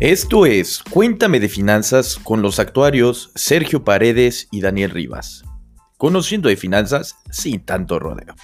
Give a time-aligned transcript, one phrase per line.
[0.00, 5.44] Esto es Cuéntame de Finanzas con los actuarios Sergio Paredes y Daniel Rivas.
[5.98, 8.34] Conociendo de finanzas sin tanto rodeo.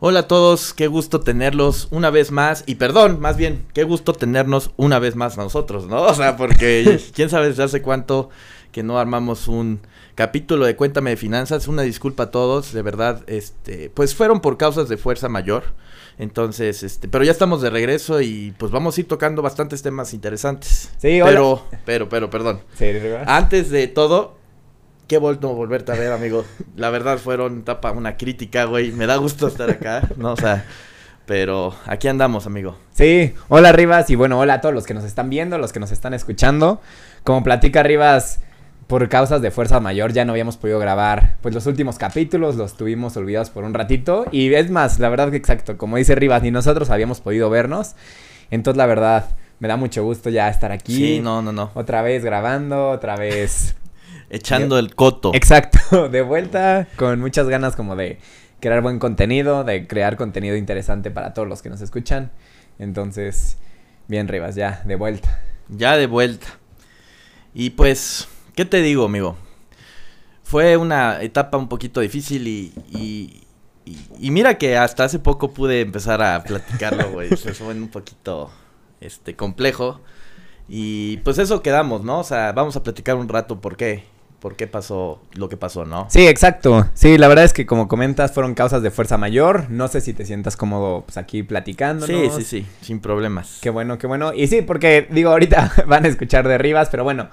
[0.00, 2.64] Hola a todos, qué gusto tenerlos una vez más.
[2.66, 6.02] Y perdón, más bien, qué gusto tenernos una vez más nosotros, ¿no?
[6.02, 8.30] O sea, porque quién sabe desde hace cuánto
[8.72, 9.80] que no armamos un
[10.20, 11.66] capítulo de Cuéntame de Finanzas.
[11.66, 15.64] Una disculpa a todos, de verdad, este, pues fueron por causas de fuerza mayor.
[16.18, 20.12] Entonces, este, pero ya estamos de regreso y pues vamos a ir tocando bastantes temas
[20.12, 20.90] interesantes.
[20.98, 21.30] Sí, hola.
[21.30, 22.60] Pero, pero, pero, perdón.
[22.74, 22.84] Sí,
[23.24, 24.36] Antes de todo,
[25.08, 26.44] qué vuelto volverte a ver, amigo.
[26.76, 28.92] La verdad fueron tapa una crítica, güey.
[28.92, 30.32] Me da gusto estar acá, ¿no?
[30.32, 30.66] O sea,
[31.24, 32.76] pero aquí andamos, amigo.
[32.92, 35.80] Sí, hola Rivas y bueno, hola a todos los que nos están viendo, los que
[35.80, 36.82] nos están escuchando.
[37.24, 38.40] Como platica Rivas,
[38.90, 42.76] por causas de fuerza mayor ya no habíamos podido grabar pues los últimos capítulos, los
[42.76, 46.42] tuvimos olvidados por un ratito y es más, la verdad que exacto, como dice Rivas,
[46.42, 47.94] ni nosotros habíamos podido vernos.
[48.50, 50.96] Entonces, la verdad, me da mucho gusto ya estar aquí.
[50.96, 51.70] Sí, no, no, no.
[51.74, 53.76] Otra vez grabando, otra vez
[54.28, 55.30] echando el coto.
[55.34, 58.18] Exacto, de vuelta con muchas ganas como de
[58.58, 62.32] crear buen contenido, de crear contenido interesante para todos los que nos escuchan.
[62.80, 63.56] Entonces,
[64.08, 65.40] bien Rivas, ya de vuelta.
[65.68, 66.48] Ya de vuelta.
[67.54, 69.36] Y pues, ¿qué te digo, amigo?
[70.42, 73.42] Fue una etapa un poquito difícil y, y,
[74.18, 77.28] y, mira que hasta hace poco pude empezar a platicarlo, güey.
[77.36, 78.50] fue un poquito
[79.00, 80.00] este complejo.
[80.68, 82.20] Y pues eso quedamos, ¿no?
[82.20, 84.04] O sea, vamos a platicar un rato por qué
[84.40, 86.06] por qué pasó lo que pasó, ¿no?
[86.10, 86.88] Sí, exacto.
[86.94, 89.70] Sí, la verdad es que como comentas, fueron causas de fuerza mayor.
[89.70, 92.06] No sé si te sientas cómodo pues, aquí platicando.
[92.06, 93.58] Sí, sí, sí, sin problemas.
[93.60, 94.32] Qué bueno, qué bueno.
[94.32, 97.28] Y sí, porque digo, ahorita van a escuchar de Rivas, pero bueno,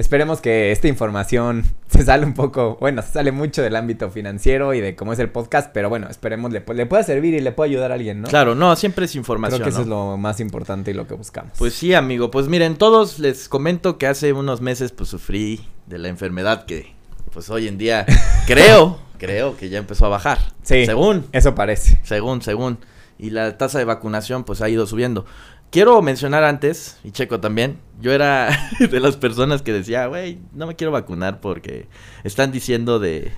[0.00, 4.72] Esperemos que esta información se sale un poco, bueno, se sale mucho del ámbito financiero
[4.72, 7.52] y de cómo es el podcast, pero bueno, esperemos le, le pueda servir y le
[7.52, 8.28] pueda ayudar a alguien, ¿no?
[8.28, 9.60] Claro, no, siempre es información.
[9.60, 11.52] Creo que eso es lo más importante y lo que buscamos.
[11.58, 15.98] Pues sí, amigo, pues miren, todos les comento que hace unos meses pues sufrí de
[15.98, 16.94] la enfermedad que
[17.34, 18.06] pues hoy en día
[18.46, 20.38] creo, creo que ya empezó a bajar.
[20.62, 20.86] Sí.
[20.86, 21.26] Según.
[21.32, 22.00] Eso parece.
[22.04, 22.78] Según, según.
[23.18, 25.26] Y la tasa de vacunación pues ha ido subiendo.
[25.70, 28.50] Quiero mencionar antes, y Checo también, yo era
[28.80, 31.86] de las personas que decía, güey, no me quiero vacunar porque
[32.24, 33.30] están diciendo de,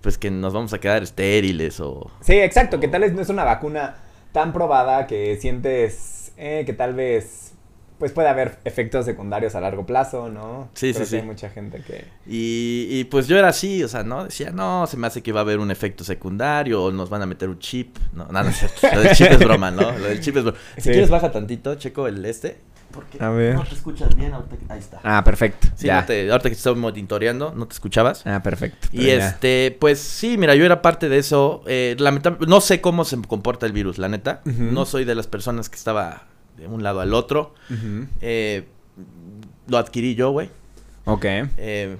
[0.00, 2.10] pues que nos vamos a quedar estériles o...
[2.22, 3.96] Sí, exacto, que tal vez no es una vacuna
[4.32, 7.52] tan probada que sientes eh, que tal vez
[7.98, 10.68] pues puede haber efectos secundarios a largo plazo, ¿no?
[10.74, 11.16] Sí, sí, sí.
[11.16, 12.04] Hay mucha gente que...
[12.26, 14.24] Y, y, pues yo era así, o sea, ¿no?
[14.24, 17.22] Decía, no, se me hace que va a haber un efecto secundario o nos van
[17.22, 17.96] a meter un chip.
[18.14, 18.86] No, no, no es cierto.
[18.94, 19.90] Lo del chip es broma, ¿no?
[19.98, 20.58] Lo del chip es broma.
[20.76, 22.58] Si quieres baja tantito, checo el este.
[22.92, 23.54] Porque a ver.
[23.54, 25.00] no te escuchas bien, ahorita, ahí está.
[25.02, 25.68] Ah, perfecto.
[25.74, 26.06] Sí, ya.
[26.06, 28.26] te, ahorita que te estamos monitoreando, no te escuchabas.
[28.26, 28.88] Ah, perfecto.
[28.92, 31.62] Y este, pues sí, mira, yo era parte de eso.
[31.66, 34.40] Eh, lamentablemente, no sé cómo se comporta el virus, la neta.
[34.44, 37.54] No soy de las personas que estaba de un lado al otro.
[38.20, 38.66] eh,
[39.66, 40.50] lo adquirí yo, güey.
[41.04, 41.24] Ok.
[41.24, 41.96] Eh,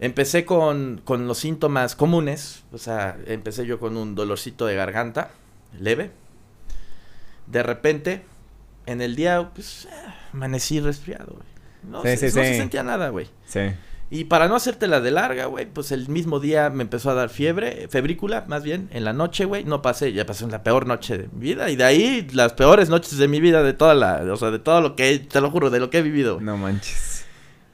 [0.00, 2.64] empecé con, con, los síntomas comunes.
[2.72, 5.30] O sea, empecé yo con un dolorcito de garganta
[5.78, 6.10] leve.
[7.46, 8.22] De repente,
[8.86, 9.88] en el día, pues,
[10.32, 11.52] amanecí resfriado, güey.
[11.82, 12.48] No, sí, se, sí, no sí.
[12.48, 13.28] se sentía nada, güey.
[13.46, 13.60] Sí.
[14.14, 17.14] Y para no hacerte la de larga, güey, pues el mismo día me empezó a
[17.14, 19.64] dar fiebre, febrícula, más bien, en la noche, güey.
[19.64, 21.70] No pasé, ya pasé la peor noche de mi vida.
[21.70, 24.58] Y de ahí, las peores noches de mi vida, de toda la, o sea, de
[24.58, 26.42] todo lo que, te lo juro, de lo que he vivido.
[26.42, 27.24] No manches.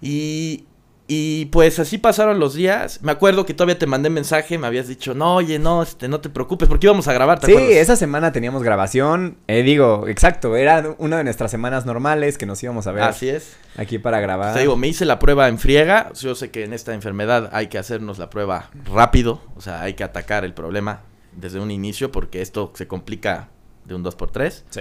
[0.01, 0.67] Y,
[1.11, 3.01] y pues así pasaron los días.
[3.03, 6.21] Me acuerdo que todavía te mandé mensaje, me habías dicho, no, oye, no, este, no
[6.21, 7.77] te preocupes, porque íbamos a grabar, ¿te sí, acuerdas?
[7.77, 9.39] esa semana teníamos grabación.
[9.47, 13.05] Eh, digo, exacto, era una de nuestras semanas normales que nos íbamos a ver.
[13.05, 13.57] Así es.
[13.79, 14.53] Aquí para grabar.
[14.53, 16.13] Te digo, me hice la prueba en friega.
[16.13, 19.41] Yo sé que en esta enfermedad hay que hacernos la prueba rápido.
[19.57, 21.01] O sea, hay que atacar el problema
[21.33, 23.49] desde un inicio porque esto se complica
[23.87, 24.63] de un 2x3.
[24.69, 24.81] Sí.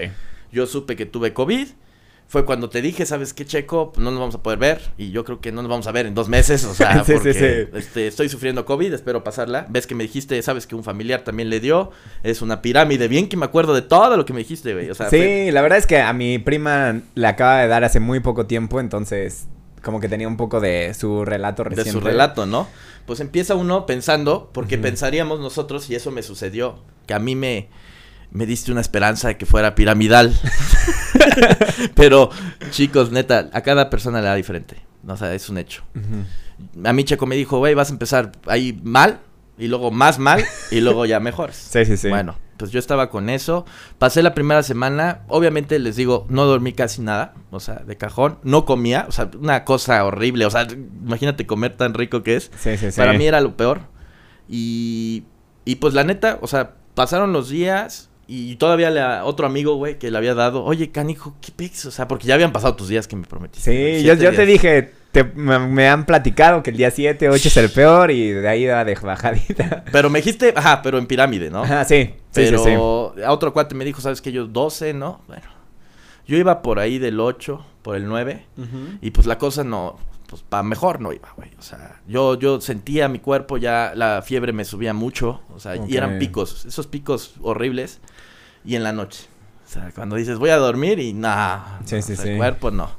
[0.51, 1.69] Yo supe que tuve COVID.
[2.29, 3.93] Fue cuando te dije, ¿sabes qué, Checo?
[3.95, 4.81] No nos vamos a poder ver.
[4.97, 6.65] Y yo creo que no nos vamos a ver en dos meses.
[6.65, 7.77] O sea, Sí, porque sí.
[7.77, 9.65] Este, estoy sufriendo COVID, espero pasarla.
[9.69, 11.91] Ves que me dijiste, ¿sabes que un familiar también le dio?
[12.23, 13.07] Es una pirámide.
[13.07, 14.89] Bien que me acuerdo de todo lo que me dijiste, güey.
[14.89, 17.85] O sea, Sí, fue- la verdad es que a mi prima le acaba de dar
[17.85, 19.47] hace muy poco tiempo, entonces
[19.81, 21.91] como que tenía un poco de su relato de reciente.
[21.93, 22.67] su relato, ¿no?
[23.05, 27.69] Pues empieza uno pensando, porque pensaríamos nosotros, y eso me sucedió, que a mí me,
[28.31, 30.33] me diste una esperanza de que fuera piramidal.
[31.95, 32.29] Pero,
[32.71, 34.77] chicos, neta, a cada persona le da diferente.
[35.07, 35.83] O sea, es un hecho.
[36.83, 39.19] A mí Checo me dijo, güey, vas a empezar ahí mal,
[39.57, 41.55] y luego más mal, y luego ya mejores.
[41.71, 42.09] Sí, sí, sí.
[42.09, 43.65] Bueno, pues yo estaba con eso.
[43.99, 45.21] Pasé la primera semana.
[45.27, 47.33] Obviamente les digo, no dormí casi nada.
[47.51, 48.39] O sea, de cajón.
[48.43, 49.05] No comía.
[49.07, 50.45] O sea, una cosa horrible.
[50.45, 52.51] O sea, imagínate comer tan rico que es.
[52.59, 52.97] Sí, sí, sí.
[52.97, 53.81] Para mí era lo peor.
[54.49, 55.23] Y
[55.65, 59.97] Y pues la neta, o sea, pasaron los días y todavía le, otro amigo, güey,
[59.97, 61.85] que le había dado, oye, canijo, ¿qué pex?
[61.85, 63.99] O sea, porque ya habían pasado tus días que me prometiste.
[63.99, 67.57] Sí, yo, te dije, te- me, me han platicado que el día 7, 8 es
[67.57, 69.85] el peor y de ahí va de bajadita.
[69.91, 71.63] Pero me dijiste, ajá, pero en pirámide, ¿no?
[71.63, 73.23] Ajá, sí, sí, Pero sí, sí.
[73.23, 74.31] a otro cuate me dijo, ¿sabes qué?
[74.31, 75.21] Yo 12, ¿no?
[75.27, 75.43] Bueno,
[76.25, 78.45] yo iba por ahí del 8, por el 9,
[79.01, 79.97] y pues la cosa no,
[80.27, 81.51] pues para mejor no iba, güey.
[81.57, 85.77] O sea, yo, yo sentía mi cuerpo ya, la fiebre me subía mucho, o sea,
[85.77, 88.01] y eran picos, esos picos horribles,
[88.67, 89.25] y en la noche.
[89.65, 92.29] O sea, cuando dices voy a dormir y nada, Sí, sí, sí.
[92.29, 92.89] el cuerpo no.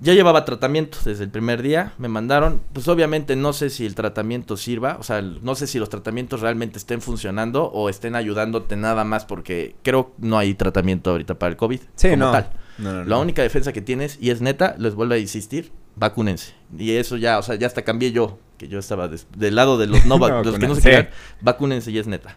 [0.00, 3.94] Ya llevaba tratamiento desde el primer día, me mandaron, pues obviamente no sé si el
[3.94, 8.16] tratamiento sirva, o sea, el- no sé si los tratamientos realmente estén funcionando o estén
[8.16, 12.32] ayudándote nada más porque creo no hay tratamiento ahorita para el COVID Sí, como no.
[12.32, 12.50] tal.
[12.78, 13.20] No, no, La no.
[13.20, 16.54] única defensa que tienes, y es neta, les vuelvo a insistir, vacúnense.
[16.76, 19.86] Y eso ya, o sea, ya hasta cambié yo, que yo estaba del lado de
[19.86, 21.10] los no, vac- No los que no se querían,
[21.42, 22.36] vacúnense y es neta.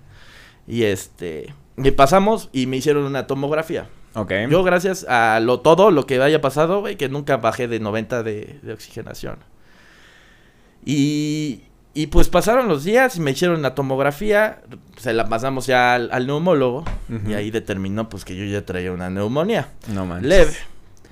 [0.67, 3.87] Y este, me pasamos y me hicieron una tomografía.
[4.13, 4.31] Ok.
[4.49, 8.23] Yo gracias a lo todo lo que haya pasado, güey, que nunca bajé de 90
[8.23, 9.37] de, de oxigenación.
[10.85, 11.63] Y,
[11.93, 14.61] y pues pasaron los días y me hicieron la tomografía,
[14.97, 16.83] se la pasamos ya al, al neumólogo
[17.27, 20.29] y ahí determinó pues que yo ya traía una neumonía No manches.
[20.29, 20.53] leve.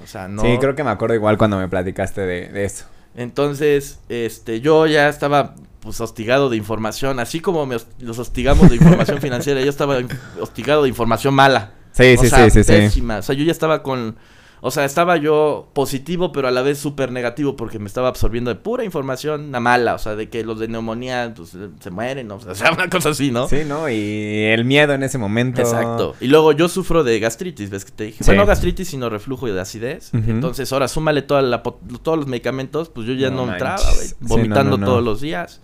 [0.04, 0.42] O sea, no.
[0.42, 2.86] Sí, creo que me acuerdo igual cuando me platicaste de, de eso.
[3.16, 8.78] Entonces, este, yo ya estaba pues hostigado de información, así como me los hostigamos de
[8.78, 9.98] información financiera, yo estaba
[10.40, 11.74] hostigado de información mala.
[11.92, 13.02] Sí, o sí, sea, sí, sí.
[13.02, 14.16] O sea, yo ya estaba con,
[14.62, 18.50] o sea, estaba yo positivo, pero a la vez súper negativo porque me estaba absorbiendo
[18.50, 21.50] de pura información mala, o sea, de que los de neumonía pues,
[21.82, 23.50] se mueren, o sea, una cosa así, ¿no?
[23.50, 23.90] Sí, ¿no?
[23.90, 25.60] Y el miedo en ese momento.
[25.60, 26.16] Exacto.
[26.22, 28.20] Y luego yo sufro de gastritis, ¿ves que te dije?
[28.20, 28.24] Sí.
[28.28, 30.12] Bueno, no gastritis, sino reflujo y de acidez.
[30.14, 34.08] Entonces, ahora súmale toda la todos los medicamentos, pues yo ya No no, entraba, güey.
[34.08, 34.86] Sí, Vomitando no, no.
[34.86, 35.60] todos los días.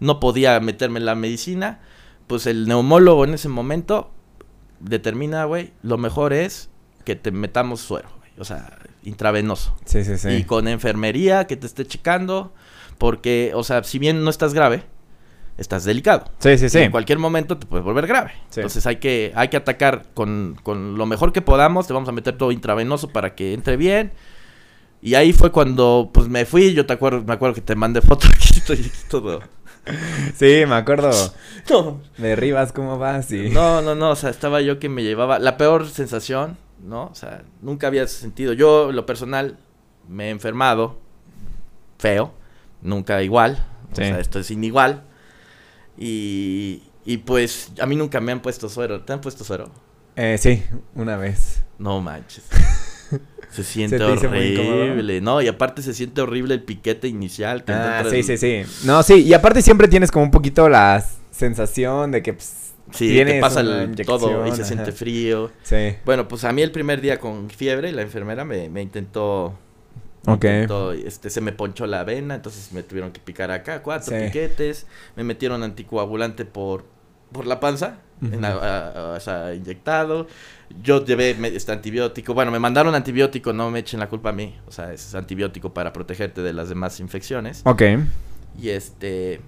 [0.00, 1.80] No podía meterme en la medicina.
[2.26, 4.10] Pues el neumólogo en ese momento
[4.80, 6.70] determina, güey, lo mejor es
[7.04, 8.30] que te metamos suero, güey.
[8.38, 9.76] O sea, intravenoso.
[9.84, 10.28] Sí, sí, sí.
[10.30, 12.52] Y con enfermería que te esté checando.
[12.98, 14.84] Porque, o sea, si bien no estás grave,
[15.56, 16.24] estás delicado.
[16.38, 16.78] Sí, sí, sí.
[16.78, 18.32] Y en cualquier momento te puedes volver grave.
[18.50, 18.60] Sí.
[18.60, 21.86] Entonces hay que, hay que atacar con, con lo mejor que podamos.
[21.86, 24.12] Te vamos a meter todo intravenoso para que entre bien.
[25.02, 26.74] Y ahí fue cuando pues me fui.
[26.74, 29.40] Yo te acuerdo, me acuerdo que te mandé foto aquí, estoy todo.
[30.36, 31.10] Sí, me acuerdo
[31.68, 33.30] No, de Rivas, ¿cómo vas?
[33.32, 33.50] Y...
[33.50, 34.10] no, no, no.
[34.10, 37.06] O sea, estaba yo que me llevaba la peor sensación, ¿no?
[37.06, 38.52] O sea, nunca había sentido.
[38.52, 39.58] Yo, lo personal,
[40.08, 40.98] me he enfermado
[41.98, 42.32] feo.
[42.82, 43.64] Nunca igual.
[43.92, 45.02] O sea, esto es inigual.
[45.98, 49.02] Y, y pues a mí nunca me han puesto suero.
[49.02, 49.70] ¿Te han puesto suero?
[50.16, 51.62] Eh, sí, una vez.
[51.78, 52.44] No manches.
[53.50, 55.42] Se siente muy horrible, ¿no?
[55.42, 57.64] Y aparte se siente horrible el piquete inicial.
[57.64, 58.62] Que Ah, sí, sí, sí.
[58.84, 62.56] No, sí, y aparte siempre tienes como un poquito la sensación de que pues,
[62.92, 65.50] Sí, tienes pasa el- todo y se siente frío.
[65.62, 65.96] Sí.
[66.04, 69.56] Bueno, pues a mí el primer día con fiebre, la enfermera me, me intentó...
[70.26, 70.44] Ok.
[70.44, 74.24] intentó, este, se me ponchó la vena, entonces me tuvieron que picar acá, cuatro Sí.
[74.26, 74.86] piquetes.
[75.16, 76.84] Me metieron anticoagulante por,
[77.32, 78.64] por la panza, en la- Ujú.
[78.64, 80.26] a- a- o sea, inyectado.
[80.82, 82.32] Yo llevé este antibiótico.
[82.34, 84.56] Bueno, me mandaron antibiótico, no me echen la culpa a mí.
[84.66, 87.62] O sea, es antibiótico para protegerte de las demás infecciones.
[87.64, 87.82] Ok.
[88.60, 89.40] Y este,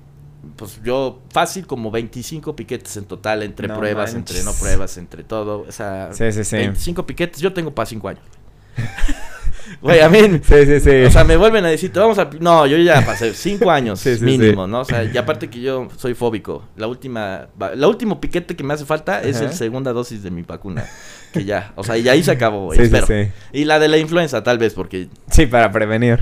[0.57, 4.37] pues yo fácil como 25 piquetes en total, entre No pruebas, manches.
[4.39, 5.61] entre no pruebas, entre todo.
[5.69, 6.57] O sea, Sí, sí, sí.
[6.57, 8.23] 25 piquetes, yo tengo para 5 años.
[9.81, 10.91] Güey, a mí, Sí, sí, sí.
[11.05, 12.29] o sea, me vuelven a decir, te vamos a...
[12.41, 14.71] No, yo ya pasé 5 años Sí, sí, mínimo, sí.
[14.71, 14.81] ¿no?
[14.81, 16.65] O sea, y aparte que yo soy fóbico.
[16.77, 19.47] La última, la último piquete que me hace falta es Ajá.
[19.47, 20.85] el segunda dosis de mi vacuna.
[21.33, 23.07] Que ya, o sea, y ahí se acabó, güey, espero.
[23.53, 26.21] Y la de la influenza, tal vez, porque Sí, para prevenir.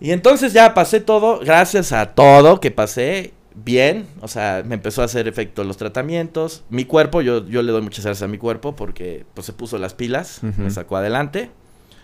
[0.00, 5.02] y entonces ya pasé todo, gracias a todo que pasé bien, o sea, me empezó
[5.02, 6.62] a hacer efecto los tratamientos.
[6.70, 9.76] Mi cuerpo, yo, yo le doy muchas gracias a mi cuerpo porque pues se puso
[9.78, 10.62] las pilas, Ujú.
[10.62, 11.50] me sacó adelante.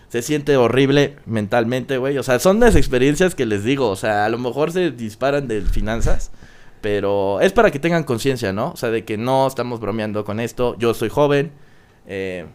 [0.09, 2.17] Se siente horrible mentalmente, güey.
[2.17, 3.89] O sea, son las experiencias que les digo.
[3.89, 6.31] O sea, a lo mejor se disparan de finanzas.
[6.81, 8.71] Pero es para que tengan conciencia, ¿no?
[8.71, 10.75] O sea, de que no estamos bromeando con esto.
[10.77, 11.51] Yo soy joven.
[12.07, 12.45] eh,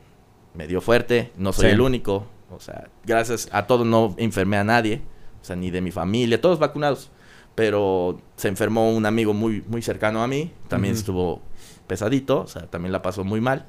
[0.54, 1.32] me dio fuerte.
[1.36, 1.70] No soy Sí.
[1.72, 2.26] el único.
[2.50, 5.02] O sea, gracias a todo no enfermé a nadie.
[5.42, 6.40] O sea, ni de mi familia.
[6.40, 7.10] Todos vacunados.
[7.56, 10.52] Pero se enfermó un amigo muy, muy cercano a mí.
[10.68, 11.40] También estuvo
[11.88, 12.42] pesadito.
[12.42, 13.66] O sea, también la pasó muy mal.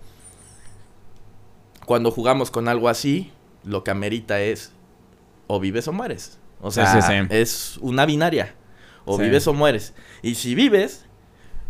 [1.85, 3.31] Cuando jugamos con algo así,
[3.63, 4.73] lo que amerita es
[5.47, 6.39] o vives o mueres.
[6.61, 7.27] O sea, sí, sí.
[7.29, 8.53] es una binaria.
[9.05, 9.93] O vives o mueres.
[10.21, 11.05] Y si vives,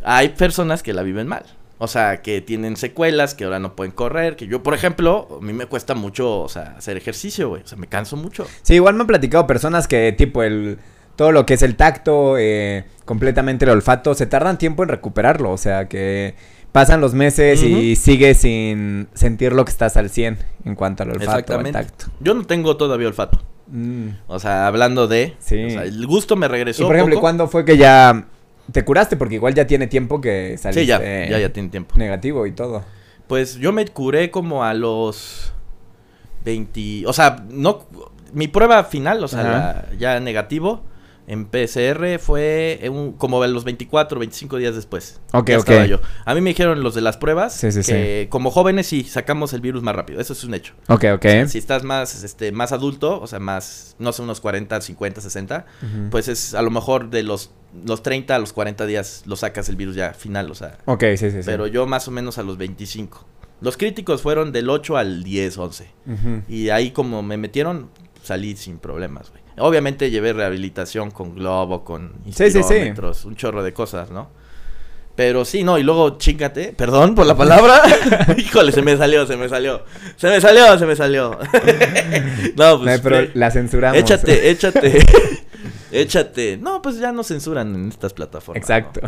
[0.04, 1.46] hay personas que la viven mal.
[1.78, 4.36] O sea, que tienen secuelas, que ahora no pueden correr.
[4.36, 7.64] Que yo, por ejemplo, a mí me cuesta mucho, o sea, hacer ejercicio, güey.
[7.64, 8.46] O sea, me canso mucho.
[8.62, 10.78] Sí, igual me han platicado personas que tipo el
[11.16, 15.52] todo lo que es el tacto, eh, completamente el olfato, se tardan tiempo en recuperarlo.
[15.52, 16.36] O sea que
[16.72, 21.12] pasan los meses y sigues sin sentir lo que estás al 100 en cuanto al
[21.12, 22.06] olfato, al tacto.
[22.20, 23.42] Yo no tengo todavía olfato.
[23.68, 24.10] Mm.
[24.28, 25.36] O sea, hablando de...
[25.40, 25.64] Sí.
[25.66, 27.22] o sea, el gusto me Y regresó por ejemplo, poco.
[27.22, 28.26] ¿cuándo fue que ya
[28.72, 29.16] te curaste?
[29.18, 31.00] Porque igual ya tiene tiempo que saliste Sí, ya,
[31.30, 31.96] ya, ya tiene tiempo.
[31.98, 32.84] negativo y todo.
[33.28, 35.54] Pues yo me curé como a los
[36.46, 37.86] 20, o sea, no
[38.34, 40.82] mi prueba final, o sea, la- ya negativo
[41.32, 45.20] en PCR fue un- como los 24, 25 días después.
[45.34, 45.60] Ok, Ya ok.
[45.70, 46.00] estaba yo.
[46.26, 49.54] A mí me dijeron los de las pruebas Sí, sí, que como jóvenes sí sacamos
[49.54, 50.74] el virus más rápido, eso es un hecho.
[50.90, 51.26] Ok, ok.
[51.48, 55.66] Si estás más este más adulto, o sea, más no sé, unos 40, 50, 60,
[55.82, 56.10] Ujú.
[56.10, 57.52] pues es a lo mejor de los
[57.86, 61.04] los 30 a los 40 días lo sacas el virus ya final, o sea, Ok,
[61.16, 61.40] sí, sí, sí.
[61.46, 63.26] pero yo más o menos a los 25.
[63.62, 65.90] Los críticos fueron del 8 al 10, 11.
[66.08, 66.42] Ujú.
[66.50, 67.90] Y ahí como me metieron,
[68.24, 69.41] salí sin problemas, güey.
[69.58, 72.60] Obviamente llevé rehabilitación con globo, con Sí, sí,
[73.26, 74.30] un chorro de cosas, ¿no?
[75.16, 77.82] Pero sí, no, y luego chingate, perdón por la palabra.
[78.38, 79.84] Híjole, se me salió, se me salió.
[80.16, 81.38] Se me salió, se me salió.
[82.56, 83.98] no, No, pues pero eh, la censuramos.
[84.00, 85.00] échate, échate.
[85.92, 86.58] échate.
[86.58, 88.68] No, pues ya no censuran en estas plataformas.
[88.68, 88.76] ¿no?
[88.76, 89.02] Exacto.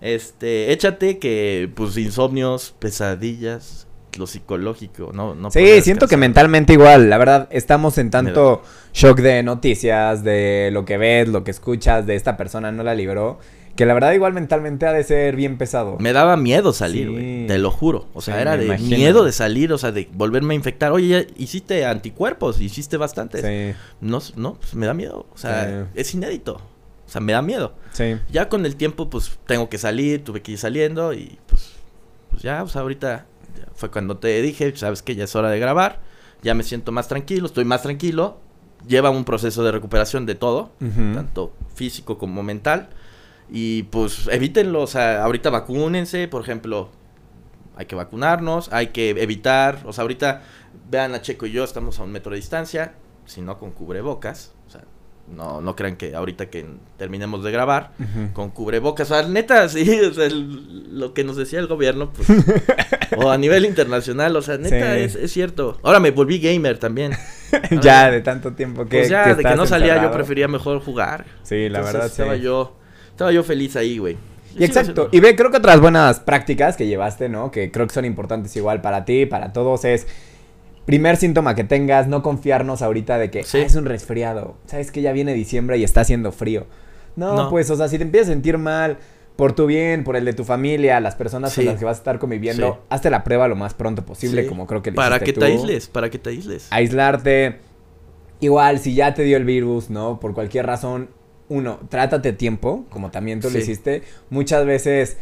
[0.00, 3.86] Este, échate que, pues, insomnios, pesadillas,
[4.18, 9.18] lo psicológico, no, no Sí, siento que mentalmente igual, la verdad, estamos en tanto shock
[9.20, 13.38] de noticias, de lo que ves, lo que escuchas, de esta persona no la libró,
[13.74, 15.96] que la verdad igual mentalmente ha de ser bien pesado.
[15.98, 17.12] Me daba miedo salir, Sí.
[17.12, 18.06] güey, te lo juro.
[18.12, 18.96] O sea, Sí, era de imagino.
[18.98, 20.92] miedo de salir, o sea, de volverme a infectar.
[20.92, 23.40] Oye, ya hiciste anticuerpos, hiciste bastantes.
[23.40, 25.24] Sí, No, no, pues me da miedo.
[25.34, 26.60] O sea, es inédito.
[27.06, 27.72] O sea, me da miedo.
[27.92, 28.16] sí.
[28.30, 31.70] Ya con el tiempo, pues tengo que salir, tuve que ir saliendo y pues,
[32.30, 33.24] pues ya, o sea, ahorita
[33.74, 36.00] fue cuando te dije, sabes que ya es hora de grabar,
[36.42, 38.40] ya me siento más tranquilo, estoy más tranquilo,
[38.86, 42.88] lleva un proceso de recuperación de todo, tanto físico como mental,
[43.50, 46.88] y pues evítenlo, o sea, ahorita vacúnense, por ejemplo,
[47.76, 50.42] hay que vacunarnos, hay que evitar, o sea, ahorita
[50.90, 54.52] vean a Checo y yo estamos a un metro de distancia, si no con cubrebocas,
[54.66, 54.82] o sea,
[55.34, 56.66] no, no crean que ahorita que
[56.98, 57.92] terminemos de grabar,
[58.32, 59.10] con cubrebocas.
[59.10, 62.28] O sea, neta, sí, o sea, el- lo que nos decía el gobierno, pues.
[63.16, 65.00] o a nivel internacional, o sea, neta, Sí.
[65.02, 65.78] es, es cierto.
[65.82, 67.12] Ahora me volví gamer también.
[67.82, 68.98] ya, de tanto tiempo que.
[68.98, 71.24] pues ya, que de que no salía, yo prefería mejor jugar.
[71.42, 72.40] Sí, la Entonces, verdad, estaba sí.
[72.42, 72.76] yo,
[73.10, 74.16] estaba yo feliz ahí, güey.
[74.54, 75.08] Y exacto.
[75.12, 77.50] Y ve, creo que otras buenas prácticas que llevaste, ¿no?
[77.50, 80.06] Que creo que son importantes igual para ti, para todos, es.
[80.86, 83.58] Primer síntoma que tengas, no confiarnos ahorita de que Sí.
[83.58, 84.56] "Ah, es un resfriado.
[84.66, 86.66] Sabes que ya viene diciembre y está haciendo frío.
[87.14, 87.50] No, No.
[87.50, 88.98] pues, o sea, si te empiezas a sentir mal
[89.36, 92.00] por tu bien, por el de tu familia, las personas con las que vas a
[92.00, 92.78] estar conviviendo, Sí.
[92.90, 95.40] hazte la prueba lo más pronto posible, como creo que le Para que tú.
[95.40, 96.66] te aísles, para que te aísles.
[96.70, 97.58] aislarte.
[98.40, 100.18] Igual, si ya te dio el virus, ¿no?
[100.18, 101.10] Por cualquier razón,
[101.48, 104.02] uno, trátate a tiempo, como también tú lo hiciste.
[104.30, 105.16] Muchas veces,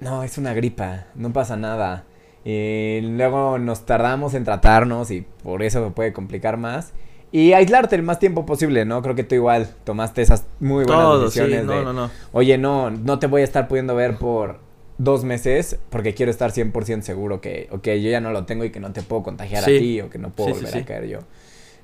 [0.00, 2.04] no, es una gripa, no pasa nada.
[2.48, 6.92] Y luego nos tardamos en tratarnos y por eso puede complicar más.
[7.32, 9.02] Y aislarte el más tiempo posible, ¿no?
[9.02, 12.10] Creo que tú igual tomaste esas muy buenas Todo, sí, decisiones no, de, no, no.
[12.30, 14.60] oye, no, no te voy a estar pudiendo ver por
[14.96, 18.70] dos meses porque quiero estar 100% seguro que, ok, yo ya no lo tengo y
[18.70, 19.76] que no te puedo contagiar Sí.
[19.76, 21.18] a ti o que no puedo Sí, volver a caer yo.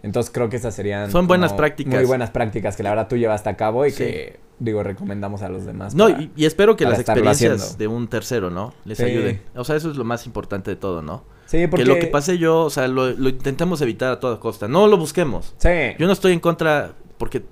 [0.02, 1.94] Entonces creo que esas serían Son buenas prácticas.
[1.94, 3.98] Muy buenas prácticas que la verdad tú llevaste a cabo y Sí.
[3.98, 5.94] que, digo, recomendamos a los demás.
[5.94, 8.74] No, para- y, y espero que las experiencias de un tercero, ¿no?
[8.84, 9.04] Les Sí.
[9.04, 9.40] ayuden.
[9.54, 11.24] O sea, eso es lo más importante de todo, ¿no?
[11.46, 11.84] Sí, porque...
[11.84, 14.68] Que lo que pase yo, o sea, lo, lo intentemos evitar a toda costa.
[14.68, 15.54] No lo busquemos.
[15.58, 15.68] Sí.
[15.98, 17.42] Yo no estoy en contra, porque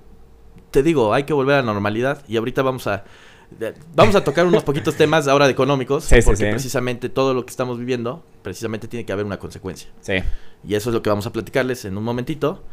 [0.71, 3.03] te digo, hay que volver a la normalidad y ahorita vamos a
[3.95, 6.49] vamos a tocar unos poquitos temas ahora de económicos, Sí, sí, porque sí.
[6.51, 9.89] precisamente todo lo que estamos viviendo, precisamente tiene que haber una consecuencia.
[10.01, 10.13] Sí.
[10.67, 12.63] Y eso es lo que vamos a platicarles en un momentito,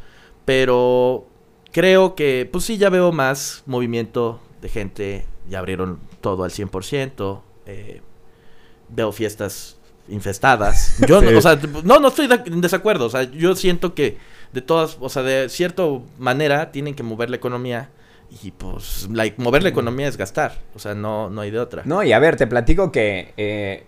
[0.45, 1.27] pero
[1.73, 7.43] creo que pues sí ya veo más movimiento de gente, ya abrieron todo al 100%,
[7.67, 8.01] eh,
[8.89, 9.77] veo fiestas
[10.09, 10.97] infestadas.
[11.07, 11.35] Yo, no, Sí.
[11.37, 13.05] o sea, no, no estoy de- en desacuerdo.
[13.07, 14.17] O sea, yo siento que
[14.53, 15.83] de todas, o sea, de cierta
[16.19, 17.91] manera tienen que mover la economía.
[18.43, 20.53] Y pues, la, mover la economía es gastar.
[20.75, 21.83] O sea, no, no hay de otra.
[21.85, 23.85] No, y a ver, te platico que eh,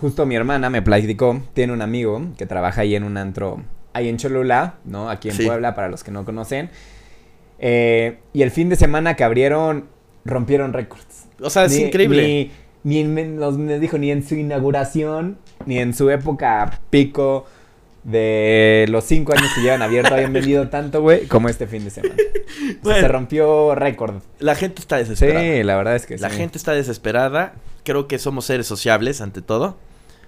[0.00, 4.08] justo mi hermana me platicó, tiene un amigo que trabaja ahí en un antro, ahí
[4.08, 5.10] en Cholula, ¿no?
[5.10, 5.44] Aquí en Sí.
[5.46, 6.70] Puebla, para los que no conocen.
[7.58, 9.86] Eh, y el fin de semana que abrieron,
[10.24, 11.26] rompieron récords.
[11.40, 12.50] O sea, es Ni- increíble.
[12.84, 17.46] Ni, ni en, nos dijo, ni en su inauguración, ni en su época pico
[18.04, 21.90] de los cinco años que llevan abierto habían vendido tanto, güey, como este fin de
[21.90, 22.14] semana.
[22.16, 23.00] O sea, Bueno.
[23.00, 24.16] Se rompió récord.
[24.40, 25.40] La gente está desesperada.
[25.40, 26.36] Sí, la verdad es que La sí.
[26.36, 27.54] gente está desesperada.
[27.84, 29.76] Creo que somos seres sociables ante todo.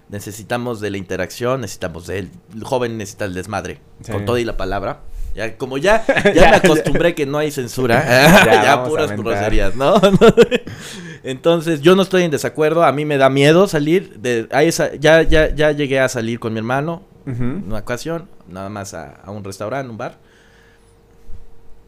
[0.09, 4.13] Necesitamos de la interacción, necesitamos del el joven necesita el desmadre, Sí.
[4.13, 5.01] con todo y la palabra.
[5.35, 8.05] Ya, como ya, ya, Ya, me acostumbré que no hay censura,
[8.47, 9.95] Ya, ya, puras groserías, ¿no?
[11.23, 14.95] Entonces, yo no estoy en desacuerdo, a mí me da miedo salir, de, a esa,
[14.95, 17.43] ya, ya, ya llegué a salir con mi hermano, Ujú.
[17.67, 20.19] una ocasión, nada más a, a un restaurante, un bar.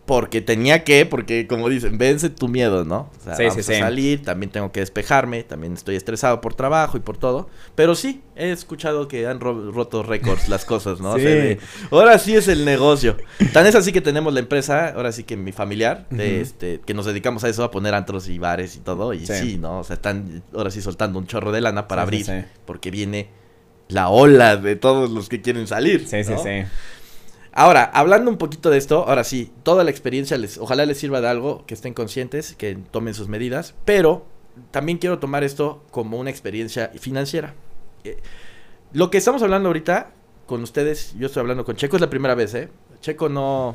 [0.07, 3.11] Porque tenía que, porque como dicen, vence tu miedo, ¿no?
[3.19, 3.81] O sea, Sí, vamos sí, a sí.
[3.81, 7.49] salir, también tengo que despejarme, también estoy estresado por trabajo y por todo.
[7.75, 11.11] Pero sí, he escuchado que han ro- roto récords las cosas, ¿no?
[11.11, 11.37] O sea, Sí.
[11.37, 11.59] de,
[11.91, 13.17] ahora sí es el negocio.
[13.53, 16.95] Tan es así que tenemos la empresa, ahora sí que mi familiar, de este, que
[16.95, 19.13] nos dedicamos a eso, a poner antros y bares y todo.
[19.13, 19.59] Y Sí.
[19.59, 19.81] ¿no?
[19.81, 23.29] O sea, están ahora sí soltando un chorro de lana para abrir, porque viene
[23.89, 26.07] la ola de todos los que quieren salir.
[26.07, 26.65] Sí, sí, sí.
[27.53, 31.23] Ahora, hablando un poquito de esto, ahora sí, toda la experiencia les, ojalá les sirva
[31.23, 34.27] de algo, que estén conscientes, que tomen sus medidas, pero
[34.71, 37.55] también quiero tomar esto como una experiencia financiera.
[38.05, 38.19] Eh,
[38.93, 40.11] lo que estamos hablando ahorita
[40.47, 42.69] con ustedes, yo estoy hablando con Checo, es la primera vez, ¿eh?
[43.01, 43.75] Checo no,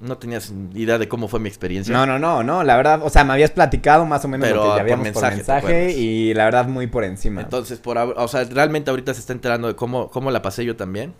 [0.00, 1.94] no tenías idea de cómo fue mi experiencia.
[1.94, 4.64] No, no, no, no, la verdad, o sea, me habías platicado más o menos Pero
[4.64, 7.40] lo que ya habíamos por mensaje, ¿te mensaje, y la verdad muy por encima.
[7.40, 10.76] Entonces, por, o sea, realmente ahorita se está enterando de cómo, cómo la pasé yo
[10.76, 11.14] también.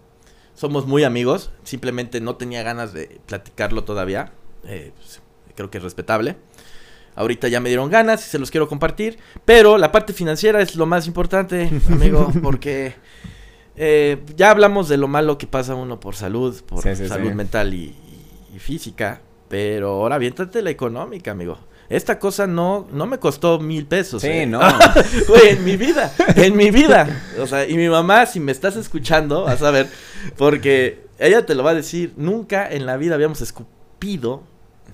[0.55, 4.33] Somos muy amigos, simplemente no tenía ganas de platicarlo todavía.
[4.67, 5.21] eh, pues,
[5.57, 6.37] creo que es respetable.
[7.17, 9.19] Ahorita ya me dieron ganas y se los quiero compartir.
[9.45, 12.95] Pero la parte financiera es lo más importante, amigo, porque
[13.77, 17.29] eh, ya hablamos de lo malo que pasa uno por salud, por Sí, sí, salud
[17.31, 17.35] sí.
[17.35, 17.95] mental y,
[18.55, 19.21] y- física.
[19.49, 21.59] Pero ahora aviéntate la económica, amigo.
[21.91, 24.23] Esta cosa no, no me costó mil pesos.
[24.23, 24.47] Sí, eh.
[24.47, 24.59] no.
[25.29, 27.23] Güey, en mi vida, en mi vida.
[27.39, 29.89] O sea, y mi mamá, si me estás escuchando, vas a ver,
[30.37, 34.43] porque ella te lo va a decir, nunca en la vida habíamos escupido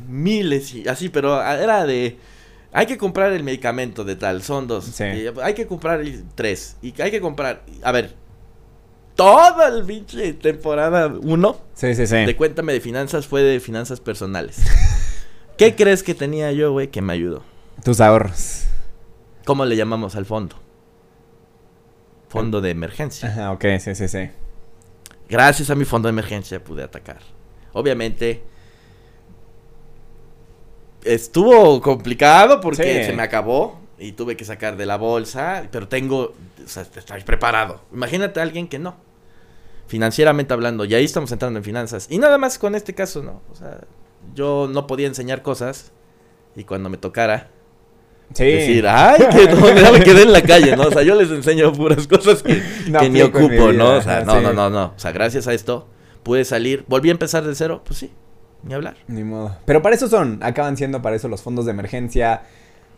[0.09, 2.19] miles y así, pero era de,
[2.73, 5.05] hay que comprar el medicamento de tal, son dos, Sí.
[5.05, 6.03] y hay que comprar
[6.35, 8.15] tres, y hay que comprar, a ver,
[9.21, 12.17] toda el pinche temporada uno Sí, sí, sí.
[12.17, 14.63] de Cuéntame de Finanzas fue de finanzas personales.
[15.59, 17.43] ¿Qué crees que tenía yo, güey, que me ayudó?
[17.85, 18.65] Tus ahorros.
[19.45, 20.57] ¿Cómo le llamamos al fondo?
[22.29, 23.29] Fondo de emergencia.
[23.29, 24.31] Ajá, ok, sí, sí, sí.
[25.29, 27.19] Gracias a mi fondo de emergencia pude atacar.
[27.73, 28.43] Obviamente
[31.05, 33.05] estuvo complicado porque Sí.
[33.07, 37.23] se me acabó y tuve que sacar de la bolsa, pero tengo, o sea, estoy
[37.23, 37.83] preparado.
[37.93, 38.97] Imagínate a alguien que no.
[39.91, 42.07] Financieramente hablando, y ahí estamos entrando en finanzas.
[42.09, 43.43] Y nada más con este caso, ¿no?
[43.51, 43.81] O sea,
[44.37, 45.91] yo no podía enseñar cosas
[46.55, 47.49] y cuando me tocara
[48.33, 48.45] Sí.
[48.45, 49.49] decir, ay, que
[49.83, 50.85] no, me quedé en la calle, ¿no?
[50.85, 53.97] O sea, yo les enseño puras cosas que, No que ni ocupo, ¿no?
[53.97, 54.45] O sea, no, sí.
[54.45, 54.93] no, no, no.
[54.97, 55.89] O sea, gracias a esto
[56.23, 56.85] pude salir.
[56.87, 57.83] ¿Volví a empezar de cero?
[57.85, 58.13] Pues sí,
[58.63, 58.95] ni hablar.
[59.09, 59.57] Ni modo.
[59.65, 62.43] Pero para eso son, acaban siendo para eso los fondos de emergencia.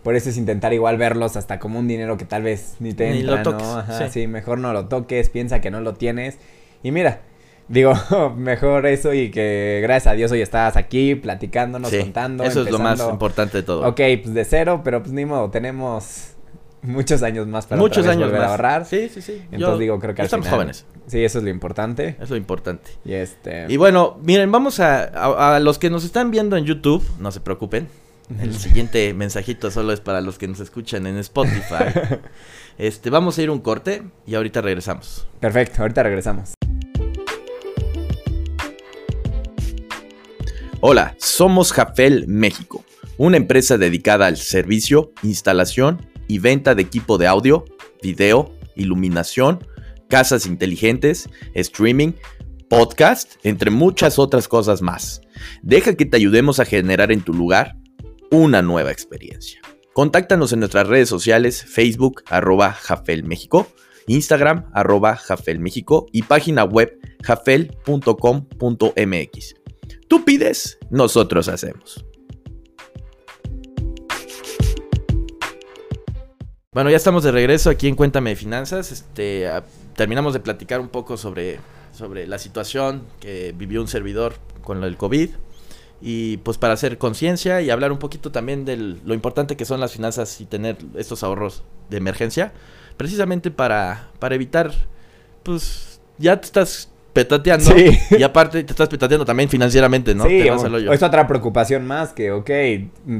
[0.03, 3.11] Por eso es intentar igual verlos hasta como un dinero que tal vez ni te
[3.13, 3.79] Ni entra, lo toques, ¿no?
[3.79, 4.21] Ajá, sí.
[4.23, 4.27] sí.
[4.27, 6.37] mejor no lo toques, piensa que no lo tienes.
[6.83, 7.21] Y mira,
[7.69, 7.93] digo,
[8.37, 12.45] mejor eso y que gracias a Dios hoy estás aquí platicándonos, Sí, contando.
[12.45, 13.87] eso es lo más importante de todo.
[13.89, 16.29] Ok, pues de cero, pero pues ni modo, tenemos
[16.83, 18.49] muchos años más para Muchos años volver más.
[18.49, 18.85] a ahorrar.
[18.87, 19.35] Sí, sí, sí.
[19.53, 20.87] Entonces Yo- digo, creo que al estamos final- jóvenes.
[21.07, 22.17] Sí, eso es lo importante.
[22.21, 22.91] Es lo importante.
[23.05, 23.67] Y este...
[23.69, 27.31] Y bueno, miren, vamos a, a, a los que nos están viendo en YouTube, no
[27.33, 27.89] se preocupen.
[28.41, 31.85] El siguiente mensajito solo es para los que nos escuchan en Spotify.
[32.79, 35.29] Este, vamos a ir un corte y ahorita regresamos.
[35.41, 36.55] Perfecto, ahorita regresamos.
[40.85, 42.85] Hola, somos Jafel México,
[43.17, 47.65] una empresa dedicada al servicio, instalación y venta de equipo de audio,
[48.03, 49.65] video, iluminación,
[50.09, 52.15] casas inteligentes, streaming,
[52.69, 55.21] podcast, entre muchas otras cosas más.
[55.63, 57.77] Deja que te ayudemos a generar en tu lugar
[58.33, 59.61] una nueva experiencia.
[59.93, 63.69] Contáctanos en nuestras redes sociales, Facebook, arroba Jafel México,
[64.09, 68.03] Instagram, arroba Jafel México y página web jafel.com.mx.
[70.13, 72.05] Tú pides, nosotros hacemos.
[76.71, 78.93] Bueno, ya estamos de regreso aquí en Cuéntame de Finanzas.
[78.93, 79.65] Este, ah,
[79.97, 81.61] terminamos de platicar un poco sobre,
[81.95, 85.31] sobre la situación que vivió un servidor con del COVID.
[86.03, 89.81] Y pues para hacer conciencia y hablar un poquito también de lo importante que son
[89.81, 92.53] las finanzas y tener estos ahorros de emergencia.
[92.99, 94.73] Precisamente para, para evitar,
[95.43, 97.65] pues ya estás petateando.
[97.73, 97.99] Sí.
[98.19, 100.25] Y aparte te estás petateando también financieramente, ¿no?
[100.25, 100.93] Sí, Te vas o- al hoyo.
[100.93, 102.51] es otra preocupación más que, ok,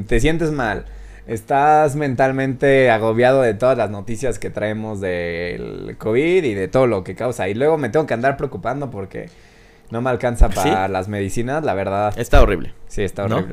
[0.07, 0.85] te sientes mal,
[1.27, 7.03] estás mentalmente agobiado de todas las noticias que traemos del COVID y de todo lo
[7.03, 7.47] que causa.
[7.49, 9.29] Y luego me tengo que andar preocupando porque
[9.89, 12.13] no me alcanza para las medicinas, la verdad.
[12.17, 12.73] Está horrible.
[12.87, 13.45] Sí, está ¿no?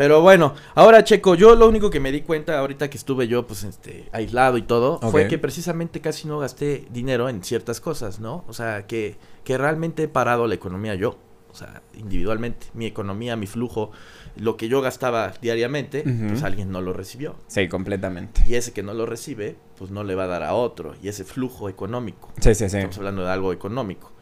[0.00, 3.46] Pero bueno, ahora Checo, yo lo único que me di cuenta ahorita que estuve yo
[3.46, 8.18] pues este aislado y todo, fue que precisamente casi no gasté dinero en ciertas cosas,
[8.18, 8.42] ¿no?
[8.48, 11.18] O sea, que, que realmente he parado la economía yo.
[11.50, 12.68] O sea, individualmente.
[12.72, 13.90] Mi economía, mi flujo,
[14.36, 17.34] lo que yo gastaba diariamente, pues alguien no lo recibió.
[17.48, 18.42] Sí, completamente.
[18.46, 20.94] Y ese que no lo recibe, pues no le va a dar a otro.
[21.02, 22.32] Y ese flujo económico.
[22.40, 22.78] Sí, sí, sí.
[22.78, 24.12] Estamos hablando de algo económico.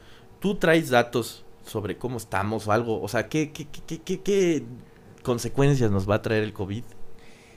[0.41, 3.01] ¿Tú traes datos sobre cómo estamos o algo?
[3.01, 4.65] O sea, ¿qué, qué, qué, qué, qué- qué
[5.23, 6.85] consecuencias nos va a traer el COVID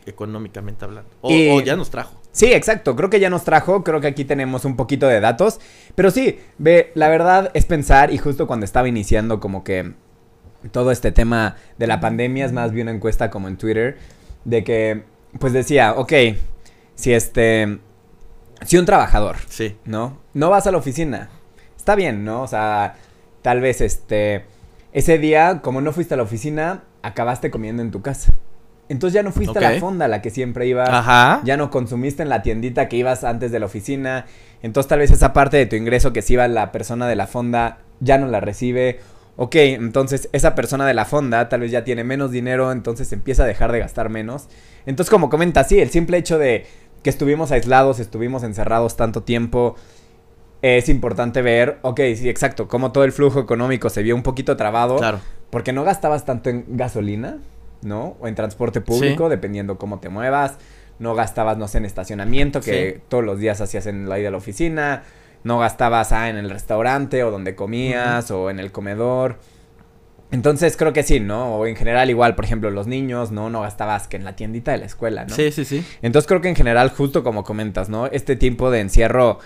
[0.06, 1.10] económicamente hablando?
[1.22, 2.20] O, Y- o ya nos trajo.
[2.32, 2.96] Sí, exacto.
[2.96, 3.84] Creo que ya nos trajo.
[3.84, 5.60] Creo que aquí tenemos un poquito de datos.
[5.96, 9.94] Pero sí, ve, la verdad es pensar, y justo cuando estaba iniciando como que
[10.72, 13.98] todo este tema de la pandemia, es más bien una encuesta como en Twitter,
[14.46, 15.04] de que,
[15.40, 16.14] pues decía, ok,
[16.96, 17.80] si este,
[18.66, 19.76] si un trabajador, Sí.
[19.86, 20.20] ¿no?
[20.34, 21.30] No vas a la oficina.
[21.76, 22.44] Está bien, ¿no?
[22.44, 22.96] O sea,
[23.42, 24.46] tal vez este,
[24.94, 28.34] ese día, como no fuiste a la oficina, acabaste comiendo en tu casa.
[28.90, 30.90] Entonces ya no fuiste a la fonda a la que siempre ibas.
[30.90, 31.42] Ajá.
[31.46, 34.26] Ya no consumiste en la tiendita que ibas antes de la oficina.
[34.62, 37.26] Entonces tal vez esa parte de tu ingreso que se iba la persona de la
[37.26, 39.00] fonda ya no la recibe.
[39.38, 43.44] Ok, entonces esa persona de la fonda tal vez ya tiene menos dinero, entonces empieza
[43.44, 44.50] a dejar de gastar menos.
[44.86, 46.66] Entonces como comenta, sí, el simple hecho de
[47.02, 49.76] que estuvimos aislados, estuvimos encerrados tanto tiempo,
[50.62, 54.56] es importante ver, ok, sí, exacto, como todo el flujo económico se vio un poquito
[54.58, 54.98] trabado.
[54.98, 55.20] Claro.
[55.50, 57.38] Porque no gastabas tanto en gasolina,
[57.82, 58.16] ¿no?
[58.20, 59.30] O en transporte público, Sí.
[59.32, 60.58] dependiendo cómo te muevas.
[61.00, 63.02] No gastabas, no sé, en estacionamiento, que Sí.
[63.10, 65.04] todos los días hacías en la ida a la oficina.
[65.44, 69.38] No gastabas ah, en el restaurante o donde comías o en el comedor.
[70.30, 71.56] Entonces creo que sí, ¿no?
[71.58, 73.50] O en general igual, por ejemplo, los niños, ¿no?
[73.50, 75.36] No gastabas que en la tiendita de la escuela, ¿no?
[75.36, 75.84] Sí, sí, sí.
[76.02, 78.06] Entonces creo que en general, justo como comentas, ¿no?
[78.06, 79.40] Este tiempo de encierro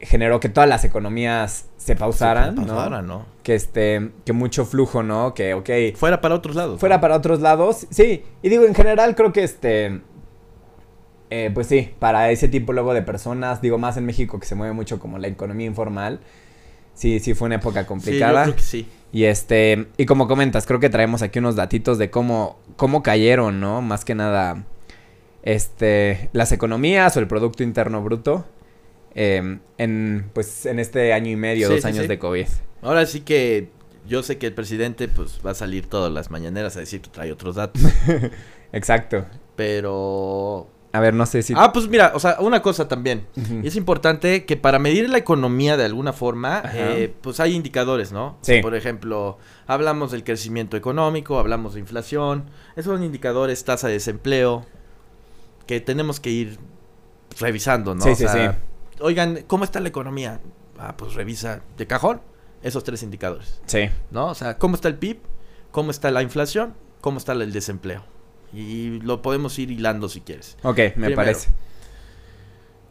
[0.00, 2.66] generó que todas las economías se pausaran, Sí, ¿no?
[2.68, 3.26] pausaran, ¿no?
[3.42, 5.34] Que este, que mucho flujo, ¿no?
[5.34, 6.78] Que, ok, Fuera para otros lados.
[6.80, 7.00] fuera ¿no?
[7.00, 7.86] para otros lados.
[7.90, 10.00] Sí, y digo, en general creo que este...
[11.30, 14.54] eh, pues sí, para ese tipo luego de personas, digo más en México que se
[14.54, 16.20] mueve mucho como la economía informal.
[16.94, 18.42] Sí, sí fue una época Sí, yo complicada.
[18.44, 18.88] creo que sí.
[19.12, 23.58] Y este, y como comentas, creo que traemos aquí unos datitos de cómo, cómo cayeron,
[23.60, 23.80] ¿no?
[23.82, 24.64] Más que nada,
[25.42, 28.44] este, las economías o el Producto Interno Bruto
[29.20, 32.08] eh, en, pues, en este año y medio, Sí, dos sí, años sí.
[32.08, 32.46] de COVID.
[32.82, 33.70] Ahora sí que
[34.06, 37.10] yo sé que el presidente pues va a salir todas las mañaneras a decir que
[37.10, 37.82] trae otros datos.
[38.72, 39.24] Exacto.
[39.56, 40.70] pero...
[40.92, 41.52] A ver, no sé si...
[41.54, 43.26] Ah, pues mira, o sea, una cosa también.
[43.62, 48.38] Es importante que para medir la economía de alguna forma, eh, pues hay indicadores, ¿no?
[48.40, 48.60] Sí.
[48.62, 52.50] Por ejemplo, hablamos del crecimiento económico, hablamos de inflación.
[52.74, 54.64] Esos son indicadores, tasa de desempleo,
[55.66, 56.58] que tenemos que ir
[57.38, 58.02] revisando, ¿no?
[58.02, 58.58] Sí, O sí, sea, sí.
[59.00, 60.40] Oigan, ¿cómo está la economía?
[60.78, 62.20] Ah, pues revisa de cajón
[62.62, 63.88] esos tres indicadores, Sí.
[64.10, 64.26] ¿no?
[64.28, 65.18] O sea, ¿cómo está el PIB?
[65.70, 66.74] ¿Cómo está la inflación?
[67.00, 68.02] ¿Cómo está el desempleo?
[68.52, 70.56] Y lo podemos ir hilando si quieres.
[70.62, 71.16] Ok, me Primero.
[71.16, 71.48] parece.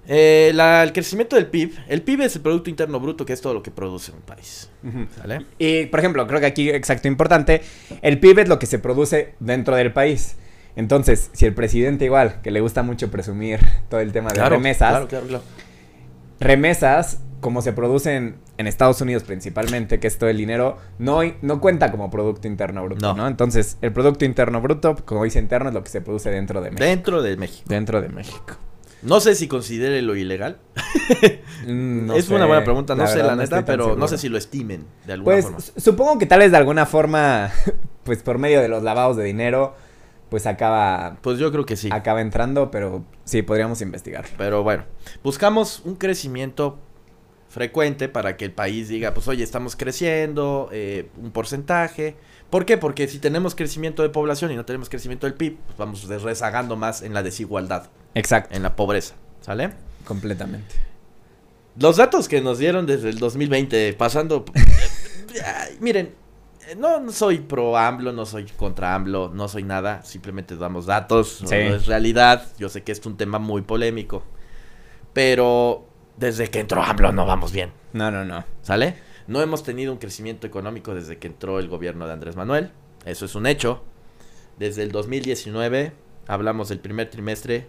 [0.10, 3.42] Eh, la- el crecimiento del PIB, el PIB es el Producto Interno Bruto, que es
[3.42, 4.70] todo lo que produce un país.
[5.18, 5.46] ¿Sale?
[5.58, 7.62] Y, por ejemplo, creo que aquí, exacto, importante,
[8.02, 10.38] el PIB es lo que se produce dentro del país.
[10.78, 14.92] Entonces, si el presidente igual, que le gusta mucho presumir todo el tema de remesas,
[14.92, 15.44] Claro, claro, claro.
[16.40, 21.62] Remesas, como se producen en Estados Unidos principalmente, que es todo el dinero, no, no
[21.62, 23.14] cuenta como Producto Interno Bruto, No.
[23.14, 23.28] ¿no?
[23.28, 26.72] Entonces, el Producto Interno Bruto, como dice interno, es lo que se produce dentro de
[26.72, 26.86] México.
[26.86, 27.66] Dentro de México.
[27.68, 28.56] dentro de México.
[29.04, 30.58] No sé si considere lo ilegal.
[31.68, 34.18] Mm, no es sé, una buena pregunta, no sé la no neta, pero no sé
[34.18, 35.60] si lo estimen de alguna Pues forma.
[35.78, 37.52] supongo que tal vez de alguna forma,
[38.04, 39.76] pues por medio de los lavados de dinero,
[40.30, 41.90] pues acaba, Pues yo creo que sí.
[41.92, 44.26] acaba entrando, pero sí, podríamos investigar.
[44.38, 44.84] Pero bueno,
[45.24, 46.80] buscamos un crecimiento
[47.50, 52.16] frecuente para que el país diga, pues oye, estamos creciendo, eh, un porcentaje.
[52.50, 52.78] ¿Por qué?
[52.78, 56.76] Porque si tenemos crecimiento de población y no tenemos crecimiento del PIB, pues vamos rezagando
[56.76, 59.16] más en la desigualdad, Exacto, en la pobreza.
[59.42, 59.72] ¿Sale?
[60.06, 60.76] completamente.
[61.78, 64.46] Los datos que nos dieron desde el 2020, pasando...
[65.82, 66.14] Miren, eh,
[66.76, 71.42] no, no soy pro AMLO, no soy contra AMLO, no soy nada, simplemente damos datos,
[71.42, 72.52] no es realidad.
[72.58, 74.24] Yo sé que es un tema muy polémico,
[75.14, 78.44] pero desde que entró AMLO no vamos bien, No, no, no.
[78.62, 78.96] ¿sale?
[79.28, 82.72] No hemos tenido un crecimiento económico desde que entró el gobierno de Andrés Manuel,
[83.06, 83.84] eso es un hecho.
[84.58, 85.92] Desde el 2019,
[86.28, 87.68] hablamos del primer trimestre,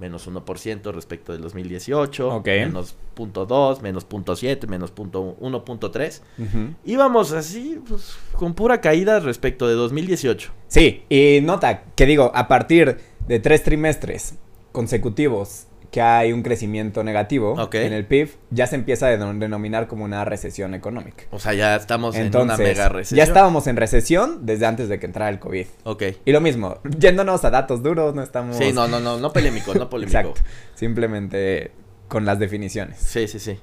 [0.00, 2.46] menos 1% respecto del 2018, Ok.
[2.46, 6.22] menos .2, menos .7, menos punto 1.3.
[6.38, 6.74] Ujú.
[6.84, 10.52] Íbamos así, pues, con pura caída respecto de 2018.
[10.68, 14.34] Sí, y nota que digo, a partir de tres trimestres
[14.72, 19.88] consecutivos que hay un crecimiento negativo en el PIB, ya se empieza a denom- denominar
[19.88, 21.24] como una recesión económica.
[21.32, 23.16] O sea, ya estamos en Entonces, una mega recesión.
[23.16, 25.66] ya estábamos en recesión desde antes de que entrara el COVID.
[25.84, 26.02] Ok.
[26.24, 28.56] Y lo mismo, yéndonos a datos duros, no estamos...
[28.56, 30.18] Sí, no, no, no, no polémico, no polémico.
[30.18, 30.40] Exacto,
[30.76, 31.72] simplemente
[32.06, 32.98] con las definiciones.
[32.98, 33.58] Sí, sí, sí.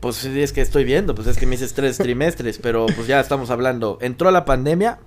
[0.00, 3.06] Pues sí, es que estoy viendo, pues es que me dices tres trimestres, pero pues
[3.08, 3.98] ya estamos hablando.
[4.00, 4.98] Entró la pandemia.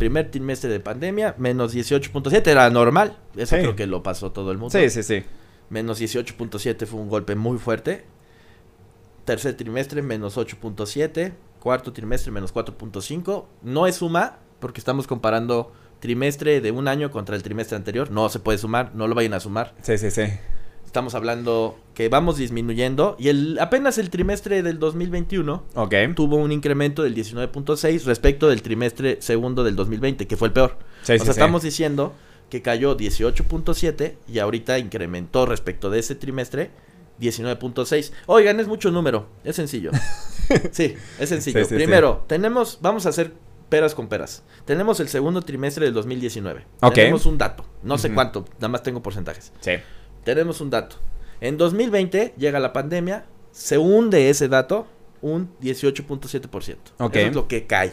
[0.00, 3.16] Primer trimestre de pandemia, menos 18.7, era normal.
[3.36, 3.62] Eso Sí.
[3.62, 4.76] creo que lo pasó todo el mundo.
[4.76, 5.22] Sí, sí, sí.
[5.68, 8.04] Menos 18.7 fue un golpe muy fuerte.
[9.24, 11.32] Tercer trimestre, menos 8.7.
[11.60, 13.46] Cuarto trimestre, menos 4.5.
[13.62, 18.10] No es suma, porque estamos comparando trimestre de un año contra el trimestre anterior.
[18.10, 19.74] No se puede sumar, no lo vayan a sumar.
[19.82, 20.22] Sí, sí, sí.
[20.86, 23.16] Estamos hablando que vamos disminuyendo.
[23.18, 25.94] Y el, apenas el trimestre del 2021 Ok.
[26.16, 30.78] tuvo un incremento del 19.6 respecto del trimestre segundo del 2020, que fue el peor.
[31.02, 31.30] Sí, o sí, sea, sí.
[31.30, 32.14] estamos diciendo
[32.48, 36.70] que cayó 18.7 y ahorita incrementó respecto de ese trimestre
[37.20, 38.12] 19.6.
[38.26, 39.90] Oigan, es mucho número, es sencillo.
[40.72, 41.60] sí, es sencillo.
[41.60, 43.32] Sí, sí, Primero, tenemos, vamos a hacer
[43.68, 44.42] peras con peras.
[44.64, 46.64] Tenemos el segundo trimestre del 2019.
[46.82, 46.94] Ok.
[46.94, 49.52] Tenemos un dato, no sé cuánto, nada más tengo porcentajes.
[49.60, 49.72] Sí.
[50.24, 50.96] Tenemos un dato.
[51.40, 54.86] En 2020 llega la pandemia, se hunde ese dato
[55.22, 56.76] un 18.7%.
[56.98, 57.16] Ok.
[57.16, 57.92] Eso es lo que cae.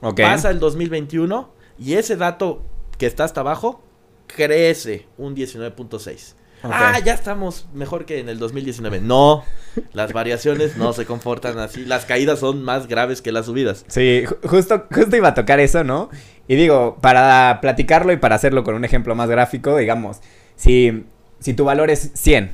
[0.00, 0.20] Ok.
[0.20, 2.62] Pasa el 2021 y ese dato
[2.98, 3.82] que está hasta abajo
[4.26, 6.34] crece un 19.6.
[6.64, 6.70] Ok.
[6.72, 9.00] Ah, ya estamos mejor que en el 2019.
[9.00, 9.44] No,
[9.92, 11.84] las variaciones no se comportan así.
[11.84, 13.84] Las caídas son más graves que las subidas.
[13.88, 16.08] Sí, ju- justo, justo iba a tocar eso, ¿no?
[16.46, 20.20] Y digo, para platicarlo y para hacerlo con un ejemplo más gráfico, digamos,
[20.56, 21.04] si,
[21.40, 22.52] si tu valor es 100,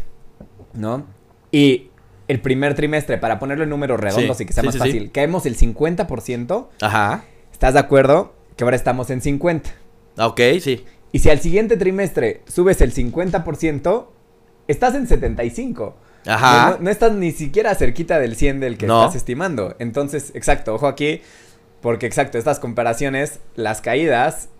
[0.74, 1.06] ¿no?
[1.50, 1.90] Y
[2.28, 4.78] el primer trimestre, para ponerlo en números redondos Sí, y que sea sí, más sí,
[4.78, 7.24] fácil, caemos el 50%, Ajá.
[7.52, 8.34] ¿estás de acuerdo?
[8.56, 9.70] Que ahora estamos en 50.
[10.16, 10.84] Ah, Ok, sí.
[11.10, 14.06] Y si al siguiente trimestre subes el 50%,
[14.66, 15.96] estás en 75.
[16.26, 16.72] Ajá.
[16.72, 19.00] No, no estás ni siquiera cerquita del 100 del que No.
[19.02, 19.74] estás estimando.
[19.78, 21.22] Entonces, exacto, ojo aquí,
[21.80, 24.50] porque exacto, estas comparaciones, las caídas,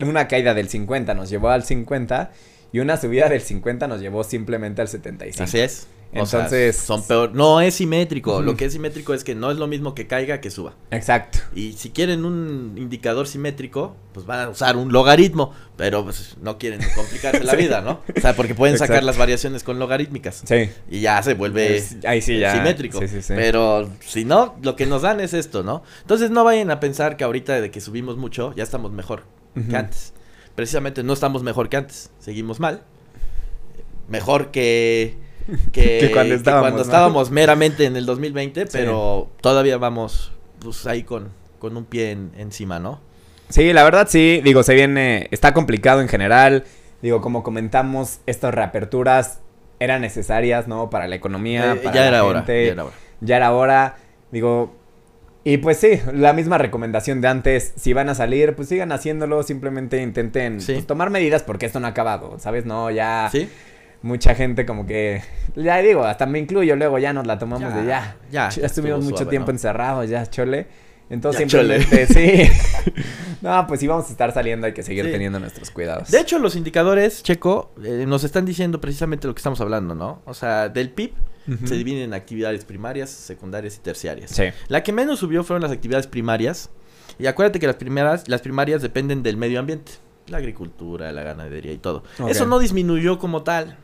[0.00, 2.32] una caída del 50 nos llevó al 50
[2.74, 5.44] y una subida del 50 nos llevó simplemente al 75.
[5.44, 5.86] Así es.
[6.16, 7.34] O sea, Entonces- son peor.
[7.34, 8.40] No es simétrico.
[8.42, 10.74] Lo que es simétrico es que no es lo mismo que caiga que suba.
[10.92, 11.38] Exacto.
[11.56, 16.56] Y si quieren un indicador simétrico, pues van a usar un logaritmo, pero pues no
[16.58, 18.00] quieren complicarse la vida, ¿no?
[18.16, 20.42] O sea, porque pueden sacar las variaciones con logarítmicas.
[20.44, 20.68] Sí.
[20.90, 22.52] Y ya se vuelve Es- ahí sí ya.
[22.54, 23.00] simétrico.
[23.00, 23.32] Sí, sí, sí.
[23.36, 25.82] Pero si no, lo que nos dan es esto, ¿no?
[26.02, 29.24] Entonces no vayan a pensar que ahorita de que subimos mucho, ya estamos mejor
[29.70, 30.12] que antes.
[30.54, 32.82] Precisamente no estamos mejor que antes, seguimos mal.
[34.08, 35.16] Mejor que,
[35.72, 36.82] que, Que cuando que estábamos, cuando ¿no?
[36.84, 38.68] estábamos meramente en el 2020, Sí.
[38.72, 43.00] pero todavía vamos pues ahí con, con un pie en- encima, ¿no?
[43.50, 46.64] Sí, la verdad sí, digo, se viene, está complicado en general,
[47.02, 49.40] digo, como comentamos, estas reaperturas
[49.80, 50.88] eran necesarias, ¿no?
[50.88, 52.94] Para la economía, Eh, para ya la era hora, gente, ya era hora.
[53.20, 53.96] ya era hora,
[54.32, 54.74] digo,
[55.44, 59.42] y pues sí, la misma recomendación de antes, si van a salir, pues sigan haciéndolo,
[59.42, 60.72] simplemente intenten Sí.
[60.74, 62.64] pues, tomar medidas porque esto no ha acabado, ¿sabes?
[62.64, 63.48] No, ya ¿Sí?
[64.02, 65.22] mucha gente como que,
[65.56, 68.66] ya digo, hasta me incluyo, luego ya nos la tomamos Ya, de ya, ya, ya,
[68.66, 69.56] estuvimos mucho suave, tiempo ¿no?
[69.56, 70.66] encerrados, ya, chole.
[71.10, 71.80] Entonces Ya, chole.
[71.80, 72.92] simplemente, sí.
[73.42, 75.10] no, pues si vamos a estar saliendo hay que seguir Sí.
[75.12, 76.10] teniendo nuestros cuidados.
[76.10, 80.22] De hecho, los indicadores, Checo, eh, nos están diciendo precisamente lo que estamos hablando, ¿no?
[80.24, 81.12] O sea, del PIB
[81.66, 84.30] se dividen en actividades primarias, secundarias y terciarias.
[84.30, 84.44] Sí.
[84.68, 86.70] La que menos subió fueron las actividades primarias.
[87.18, 89.92] Y acuérdate que las primeras, las primarias dependen del medio ambiente,
[90.26, 92.02] la agricultura, la ganadería y todo.
[92.28, 93.76] Eso no disminuyó como tal.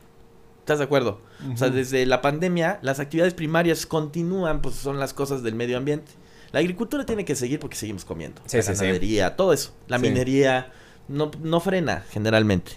[0.59, 1.21] ¿Estás de acuerdo?
[1.53, 5.77] O sea, desde la pandemia, las actividades primarias continúan, pues son las cosas del medio
[5.77, 6.11] ambiente.
[6.51, 8.41] La agricultura tiene que seguir porque seguimos comiendo.
[8.45, 8.81] Sí, la sí, sí.
[8.81, 9.73] ganadería, todo eso.
[9.87, 10.71] La minería
[11.07, 12.73] no, no frena generalmente.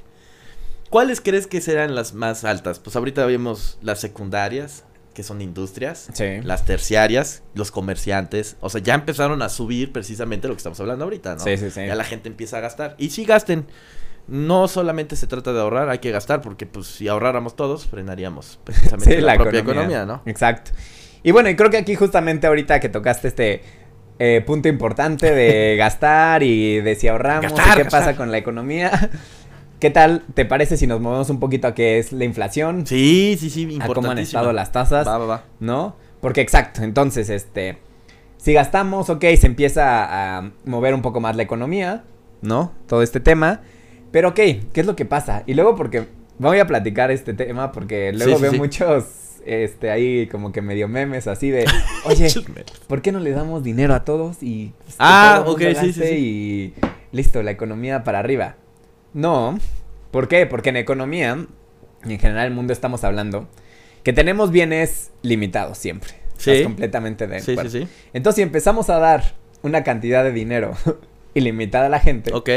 [0.91, 2.79] ¿Cuáles crees que serán las más altas?
[2.79, 6.41] Pues ahorita vemos las secundarias, que son industrias Sí.
[6.43, 11.05] las terciarias, los comerciantes, o sea, ya empezaron a subir precisamente lo que estamos hablando
[11.05, 11.41] ahorita, ¿no?
[11.41, 11.87] Sí, sí, sí.
[11.87, 12.95] Ya la gente empieza a gastar.
[12.99, 13.67] Y sí gasten.
[14.27, 18.59] No solamente se trata de ahorrar, hay que gastar, porque pues si ahorráramos todos, frenaríamos
[18.65, 19.99] precisamente Sí, la, la propia economía.
[19.99, 20.31] economía, ¿no?
[20.31, 20.71] Exacto.
[21.25, 23.63] Y bueno, y creo que aquí justamente ahorita que tocaste este
[24.21, 27.89] eh, punto importante de gastar y de si ahorramos y qué gastar.
[27.89, 29.11] pasa con la economía,
[29.81, 32.87] ¿qué tal te parece si nos movemos un poquito a qué es la inflación?
[32.87, 35.45] Sí, sí, sí, a cómo han estado las tasas, Va, va, va.
[35.59, 35.97] ¿no?
[36.21, 37.79] Porque exacto, entonces, este,
[38.37, 42.05] si gastamos, ok, se empieza a mover un poco más la economía,
[42.43, 42.73] ¿no?
[42.87, 43.63] Todo este tema,
[44.13, 45.43] pero ok, ¿qué es lo que pasa?
[45.47, 46.07] Y luego porque
[46.39, 48.59] voy a platicar este tema porque luego Sí, sí, veo sí.
[48.59, 49.05] muchos,
[49.47, 51.67] este, ahí como que medio memes así de,
[52.05, 52.29] oye,
[52.87, 56.05] ¿por qué no le damos dinero a todos y pues, que Ah, ok, sí, sí,
[56.05, 56.75] y
[57.13, 58.57] listo, la economía para arriba?
[59.13, 59.59] No,
[60.11, 60.47] ¿por qué?
[60.47, 61.47] Porque en economía,
[62.05, 63.49] y en general el mundo estamos hablando,
[64.03, 66.11] que tenemos bienes limitados siempre.
[66.37, 66.51] Sí.
[66.51, 67.89] Estás completamente de Sí, sí, sí.
[68.13, 70.73] Entonces, si empezamos a dar una cantidad de dinero
[71.35, 72.51] ilimitada a la gente, Ok.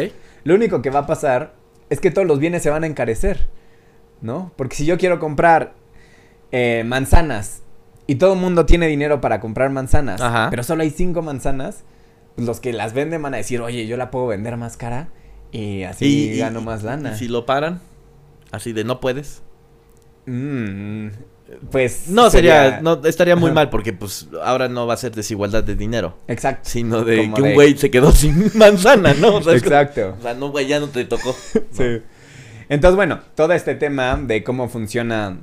[0.43, 1.53] lo único que va a pasar
[1.89, 3.47] es que todos los bienes se van a encarecer,
[4.21, 4.51] ¿no?
[4.57, 5.73] Porque si yo quiero comprar
[6.51, 7.61] eh, manzanas
[8.07, 10.49] y todo el mundo tiene dinero para comprar manzanas, Ajá.
[10.49, 11.83] pero solo hay cinco manzanas,
[12.35, 15.09] pues los que las venden van a decir, oye, yo la puedo vender más cara
[15.51, 17.13] y así Y- gano y- más lana.
[17.13, 17.81] y si lo paran,
[18.51, 19.41] así de no puedes.
[20.25, 21.07] Mm,
[21.71, 22.09] pues.
[22.09, 25.75] No, sería, no, estaría muy mal porque pues ahora no va a ser desigualdad de
[25.75, 26.69] dinero, Exacto.
[26.69, 29.35] sino de Como que un güey se quedó sin manzana, ¿no?
[29.35, 30.15] O sea, es como- Exacto.
[30.19, 31.33] o sea, no, güey, ya no te tocó.
[31.71, 32.01] Sí.
[32.69, 35.37] Entonces, bueno, todo este tema de cómo funciona,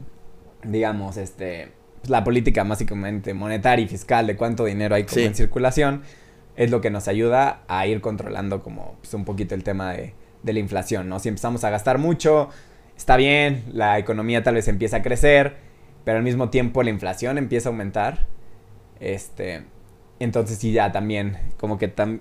[0.64, 5.24] digamos, este, pues, la política básicamente monetaria y fiscal, de cuánto dinero hay como Sí.
[5.24, 6.02] en circulación,
[6.56, 10.14] es lo que nos ayuda a ir controlando como pues, un poquito el tema de,
[10.42, 11.18] de la inflación, ¿no?
[11.18, 12.48] Si empezamos a gastar mucho,
[12.96, 15.56] está bien, la economía tal vez empieza a crecer,
[16.04, 18.26] pero al mismo tiempo la inflación empieza a aumentar,
[19.00, 19.64] este,
[20.20, 22.20] entonces sí ya también como que tan,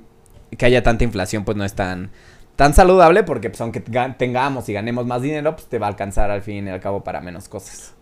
[0.57, 2.11] que haya tanta inflación pues no es tan
[2.55, 5.89] tan saludable porque pues aunque ga- tengamos y ganemos más dinero pues te va a
[5.89, 7.95] alcanzar al fin y al cabo para menos cosas.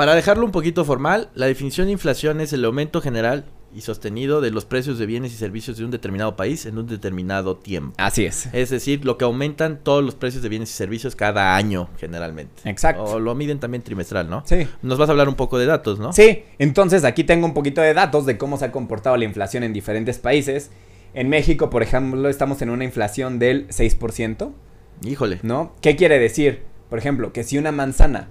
[0.00, 3.44] Para dejarlo un poquito formal, la definición de inflación es el aumento general
[3.76, 6.86] y sostenido de los precios de bienes y servicios de un determinado país en un
[6.86, 7.92] determinado tiempo.
[7.98, 8.48] Así es.
[8.54, 12.62] Es decir, lo que aumentan todos los precios de bienes y servicios cada año, generalmente.
[12.64, 13.04] Exacto.
[13.04, 14.42] O lo miden también trimestral, ¿no?
[14.46, 14.66] Sí.
[14.80, 16.14] Nos vas a hablar un poco de datos, ¿no?
[16.14, 19.64] Sí, entonces aquí tengo un poquito de datos de cómo se ha comportado la inflación
[19.64, 20.70] en diferentes países.
[21.12, 24.50] En México, por ejemplo, estamos en una inflación del 6%,
[25.04, 25.40] Híjole.
[25.42, 25.74] ¿no?
[25.82, 26.62] ¿Qué quiere decir?
[26.88, 28.30] Por ejemplo, que si una manzana,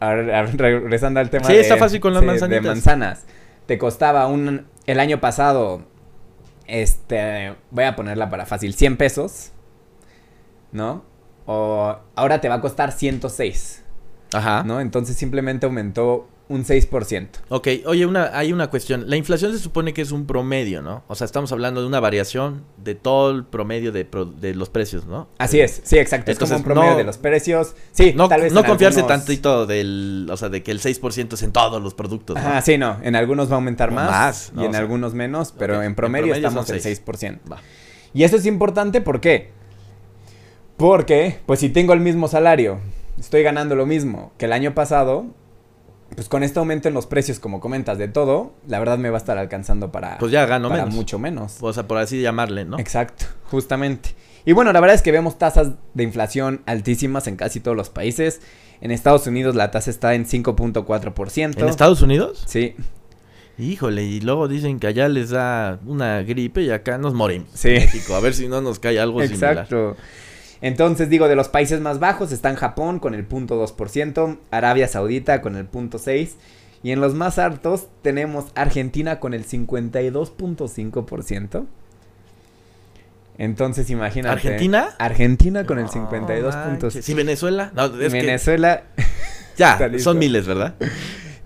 [0.00, 2.60] a ver, a ver, regresando al tema Sí, de, está fácil con las sí, de
[2.60, 3.24] manzanas,
[3.66, 5.82] te costaba un, el año pasado,
[6.66, 9.52] este, voy a ponerla para fácil, 100 pesos,
[10.72, 11.04] ¿no?
[11.46, 13.84] O ahora te va a costar 106,
[14.32, 14.62] Ajá.
[14.64, 14.80] ¿no?
[14.80, 17.28] Entonces simplemente aumentó un 6%.
[17.50, 19.10] Ok, oye, una, hay una cuestión.
[19.10, 21.02] La inflación se supone que es un promedio, ¿no?
[21.06, 24.70] O sea, estamos hablando de una variación de todo el promedio de, pro- de los
[24.70, 25.28] precios, ¿no?
[25.38, 26.30] Así es, sí, exacto.
[26.30, 27.74] es Entonces, como un promedio no- de los precios.
[27.92, 31.34] Sí, No, tal vez no confiarse algunos- tantito del, o sea, de que el 6%
[31.34, 32.40] es en todos los productos, ¿no?
[32.40, 32.96] Ajá, sí, no.
[33.02, 35.94] En algunos va a aumentar más, más, y en sea, algunos menos, pero en en
[35.94, 37.02] promedio, estamos en seis.
[37.04, 37.40] 6%.
[37.52, 37.58] Va.
[38.14, 39.50] Y eso es importante, ¿por qué?
[40.76, 42.78] Porque, pues si tengo el mismo salario,
[43.18, 45.26] estoy ganando lo mismo que el año pasado,
[46.14, 49.16] pues con este aumento en los precios, como comentas, de todo, la verdad me va
[49.16, 50.94] a estar alcanzando para, Pues ya gano para menos.
[50.94, 51.56] mucho menos.
[51.60, 52.78] O sea, por así llamarle, ¿no?
[52.78, 54.14] Exacto, justamente.
[54.44, 57.90] Y bueno, la verdad es que vemos tasas de inflación altísimas en casi todos los
[57.90, 58.40] países.
[58.80, 61.58] En Estados Unidos la tasa está en 5.4%.
[61.60, 62.44] ¿En Estados Unidos?
[62.46, 62.74] Sí,
[63.58, 67.48] Híjole, y luego dicen que allá les da una gripe y acá nos morimos.
[67.54, 67.70] Sí.
[67.70, 69.52] México, a ver si no nos cae algo similar.
[69.52, 69.96] exacto.
[70.60, 75.54] Entonces digo, de los países más bajos están Japón con el 0.2%, Arabia Saudita con
[75.56, 76.30] el 0.6%,
[76.82, 81.64] y en los más altos tenemos Argentina con el 52.5%.
[83.38, 84.32] Entonces imagínate.
[84.32, 84.88] ¿Argentina?
[84.98, 86.52] Argentina con el No 52.5%.
[86.52, 87.08] manches.
[87.08, 87.70] ¿Y Venezuela?
[87.74, 88.82] No, es que Venezuela,
[89.56, 90.10] ya, está listo.
[90.10, 90.74] son miles, ¿verdad?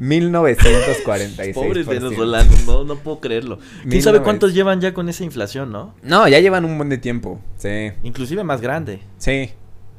[0.03, 1.55] 1946.
[1.55, 3.59] Pobres venezolanos, no, no puedo creerlo.
[3.89, 5.95] ¿Quién sabe cuántos llevan ya con esa inflación, no?
[6.03, 7.41] No, ya llevan un buen de tiempo.
[7.57, 7.93] Sí.
[8.03, 9.01] Inclusive más grande.
[9.19, 9.51] Sí.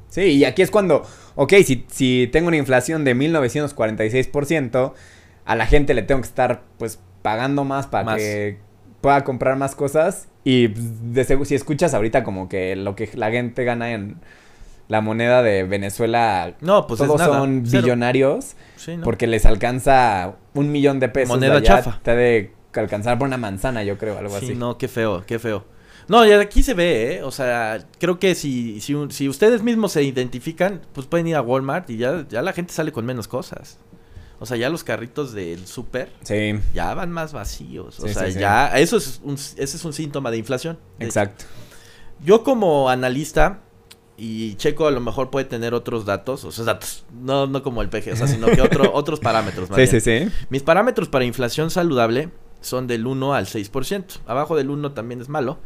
[0.10, 1.04] Sí, y aquí es cuando,
[1.36, 4.94] ok, si, si tengo una inflación de 1946%,
[5.46, 8.18] a la gente le tengo que estar pues pagando más para Más.
[8.18, 8.60] que
[9.00, 10.28] pueda comprar más cosas.
[10.44, 14.18] Y pues, de si escuchas ahorita como que lo que la gente gana en
[14.94, 17.40] la moneda de Venezuela, No, pues todos es nada.
[17.40, 17.84] son cero.
[17.84, 19.04] billonarios, Sí, ¿no?
[19.04, 21.30] porque les alcanza un millón de pesos.
[21.36, 22.00] Moneda allá, chafa.
[22.04, 24.56] Te ha de alcanzar por una manzana, yo creo, algo Sí, así.
[24.56, 25.66] no, qué feo, qué feo.
[26.08, 27.24] No, ya de aquí se ve, ¿eh?
[27.24, 31.90] O sea, creo que si, si, ustedes mismos se identifican, pues pueden ir a Walmart
[31.90, 33.80] y ya, ya la gente sale con menos cosas.
[34.40, 38.00] O sea, ya los carritos del súper Sí, ya van más vacíos.
[38.02, 40.78] O Sí, sea, sí, ya, eso es un, ese es un síntoma de inflación.
[41.00, 41.20] de hecho.
[41.20, 41.46] exacto.
[42.24, 43.60] Yo como analista,
[44.18, 47.82] y Checo a lo mejor puede tener otros datos, o sea, datos, no, no como
[47.82, 49.68] el PG, o sea, sino que otro, otros parámetros.
[49.70, 49.88] Sí, bien.
[49.88, 50.30] sí, sí.
[50.50, 52.30] Mis parámetros para inflación saludable
[52.62, 54.06] son del 1 al 6%.
[54.28, 55.58] Abajo del 1 también es malo.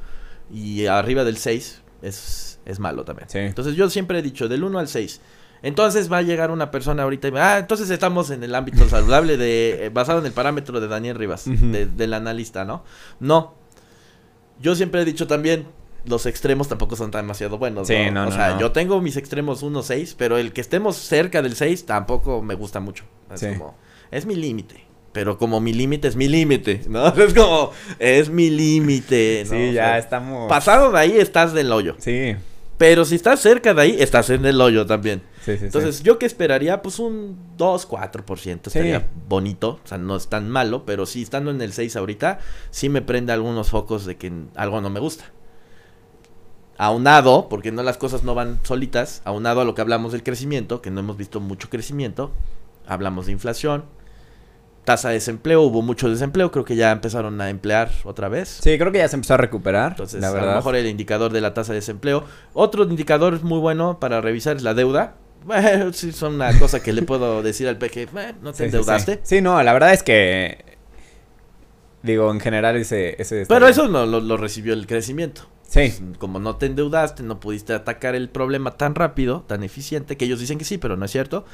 [0.51, 3.29] Y arriba del 6 es, es malo también.
[3.29, 3.39] Sí.
[3.39, 5.19] Entonces yo siempre he dicho del 1 al 6.
[5.61, 8.87] Entonces va a llegar una persona ahorita y me ah, entonces estamos en el ámbito
[8.87, 12.83] saludable de eh, basado en el parámetro de Daniel Rivas, de- del analista, ¿no?
[13.19, 13.55] No.
[14.61, 15.67] Yo siempre he dicho también,
[16.07, 17.87] los extremos tampoco son demasiado buenos.
[17.87, 18.23] Sí, ¿no?
[18.23, 18.59] no, o sea, no.
[18.59, 22.79] yo tengo mis extremos 1-6, pero el que estemos cerca del 6 tampoco me gusta
[22.79, 23.03] mucho.
[23.33, 23.47] Es Sí.
[23.57, 23.75] como,
[24.11, 24.83] es mi límite.
[25.13, 27.07] Pero como mi límite es mi límite, ¿no?
[27.07, 29.49] Es como, es mi límite, ¿no?
[29.51, 30.49] Sí, O ya sea, estamos.
[30.49, 31.95] Pasado de ahí estás del hoyo.
[31.97, 32.35] Sí,
[32.77, 35.23] Pero si estás cerca de ahí, estás en el hoyo también.
[35.43, 35.57] sí, sí.
[35.59, 35.65] sí.
[35.65, 36.83] Entonces, ¿yo qué esperaría?
[36.83, 38.67] Pues un 2, 4%.
[38.67, 39.79] Estaría bonito.
[39.83, 40.83] O sea, no es tan malo.
[40.85, 42.37] Pero sí, estando en el 6 ahorita,
[42.69, 45.31] sí me prende algunos focos de que algo no me gusta.
[46.77, 50.81] Aunado, porque no las cosas no van solitas, aunado a lo que hablamos del crecimiento,
[50.81, 52.31] que no hemos visto mucho crecimiento,
[52.85, 53.85] hablamos de inflación,
[54.87, 58.59] tasa de desempleo, hubo mucho desempleo, creo que ya empezaron a emplear otra vez.
[58.61, 59.91] Sí, creo que ya se empezó a recuperar.
[59.91, 62.23] Entonces, la a lo mejor el indicador de la tasa de desempleo.
[62.53, 65.15] Otro indicador muy bueno para revisar es la deuda.
[65.45, 68.63] Bueno, sí, son una cosa que le puedo decir al PG, "Bueno, no te Sí,
[68.65, 69.13] endeudaste.
[69.15, 69.19] Sí.
[69.37, 70.65] Sí, no, la verdad es que.
[72.01, 73.15] Digo, en general ese.
[73.21, 75.43] ese Pero eso no lo, lo recibió el crecimiento.
[75.67, 75.79] Sí.
[75.97, 80.25] Pues, Como no te endeudaste, no pudiste atacar el problema tan rápido, tan eficiente, que
[80.25, 81.45] ellos dicen que sí, pero no es cierto.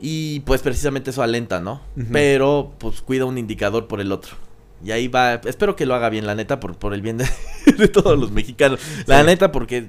[0.00, 1.80] Y pues precisamente eso alenta, ¿no?
[2.12, 4.36] Pero pues cuida un indicador por el otro.
[4.84, 7.26] Y ahí va, espero que lo haga bien, la neta, por, por el bien de,
[7.78, 8.78] de todos los mexicanos.
[9.06, 9.26] La Sí.
[9.26, 9.88] neta, porque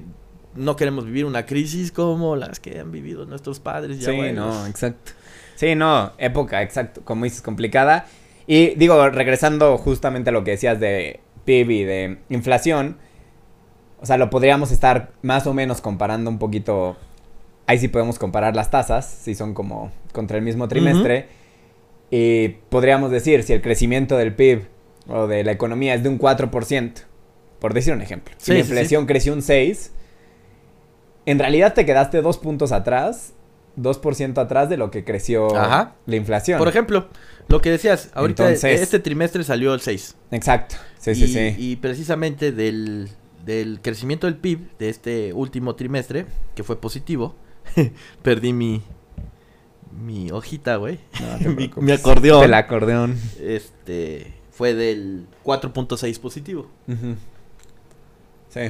[0.56, 3.98] no queremos vivir una crisis como las que han vivido nuestros padres.
[3.98, 4.34] y Sí, abuelos.
[4.54, 5.12] no, exacto.
[5.54, 8.06] Sí, no, época, exacto, como dices, complicada.
[8.48, 11.20] Y digo, regresando justamente a lo que decías de
[11.50, 12.96] PIB y de inflación,
[14.00, 16.96] o sea, lo podríamos estar más o menos comparando un poquito.
[17.66, 21.26] Ahí sí podemos comparar las tasas, si son como contra el mismo trimestre.
[22.10, 24.62] Y podríamos decir, si el crecimiento del PIB
[25.08, 26.92] o de la economía es de un 4%,
[27.60, 28.34] por decir un ejemplo.
[28.38, 28.70] Si Sí, la sí, sí.
[28.72, 29.90] inflación creció un 6%,
[31.26, 33.34] en realidad te quedaste dos puntos atrás,
[33.82, 35.94] 2% atrás de lo que creció Ajá.
[36.06, 36.58] la inflación.
[36.58, 37.08] Por ejemplo,
[37.48, 40.16] lo que decías, ahorita Entonces- este trimestre salió el 6.
[40.30, 40.76] Exacto.
[40.98, 41.54] Sí, y, sí, sí.
[41.58, 43.08] y precisamente del,
[43.44, 47.34] del crecimiento del PIB de este último trimestre, que fue positivo,
[48.22, 48.82] perdí mi,
[50.04, 51.00] mi hojita, güey.
[51.42, 51.50] No
[51.82, 52.44] mi, acordeón.
[52.44, 53.18] El acordeón.
[53.40, 56.68] Este fue del 4.6 positivo.
[56.86, 57.16] Ujú.
[58.50, 58.60] Sí.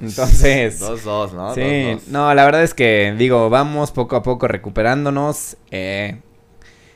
[0.00, 0.80] Entonces.
[0.80, 1.54] 2-2, ¿no?
[1.54, 2.00] sí, 2-2.
[2.08, 5.56] no, la verdad es que, digo, vamos poco a poco recuperándonos.
[5.70, 6.20] Eh,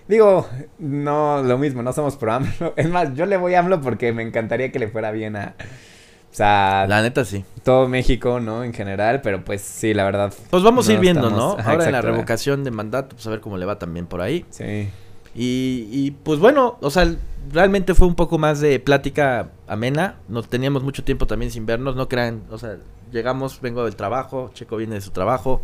[0.09, 0.47] digo,
[0.79, 2.75] no, lo mismo, no somos pro AMLO.
[2.77, 5.55] Es más, yo le voy a AMLO porque me encantaría que le fuera bien a,
[5.59, 7.45] o sea, La neta sí.
[7.63, 8.65] todo México, ¿no?
[8.65, 10.33] En general, pero pues sí, la verdad.
[10.51, 11.61] Pues vamos a ir viendo, estamos- ¿no?
[11.61, 14.21] ajá, Ahora en la revocación de mandato, pues a ver cómo le va también por
[14.23, 14.45] ahí.
[14.51, 14.89] Sí.
[15.35, 17.15] Y, y pues bueno, o sea,
[17.51, 20.17] realmente fue un poco más de plática amena.
[20.29, 22.77] No teníamos mucho tiempo también sin vernos, no crean, o sea,
[23.11, 25.63] llegamos, vengo del trabajo, Checo viene de su trabajo.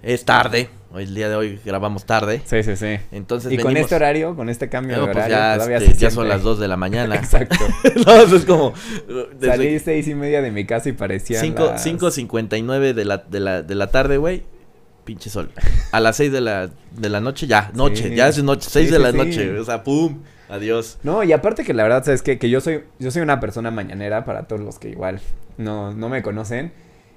[0.00, 2.40] Es tarde, hoy el día de hoy grabamos tarde.
[2.44, 2.98] Sí, sí, sí.
[3.10, 5.94] Entonces Y con este horario, con este cambio No, de pues horario, ya, todavía este,
[5.94, 7.14] se ya son las 2 de la mañana.
[7.16, 7.56] Exacto.
[8.06, 8.74] no, eso es como
[9.08, 11.40] desde Salí seis y media de mi casa y parecía.
[11.40, 14.44] 5 5.59 de la, de la, de la tarde, güey.
[15.08, 15.50] Pinche sol.
[15.90, 18.14] A las 6 de la, de la noche, ya, noche, Sí.
[18.14, 19.16] ya es noche, 6 Sí, de la sí.
[19.16, 19.58] noche.
[19.58, 20.18] O sea, pum,
[20.50, 20.98] adiós.
[21.02, 22.38] No, y aparte que la verdad, ¿sabes qué?
[22.38, 25.18] Que yo soy, yo soy una persona mañanera para todos los que igual
[25.56, 26.72] no, no me conocen.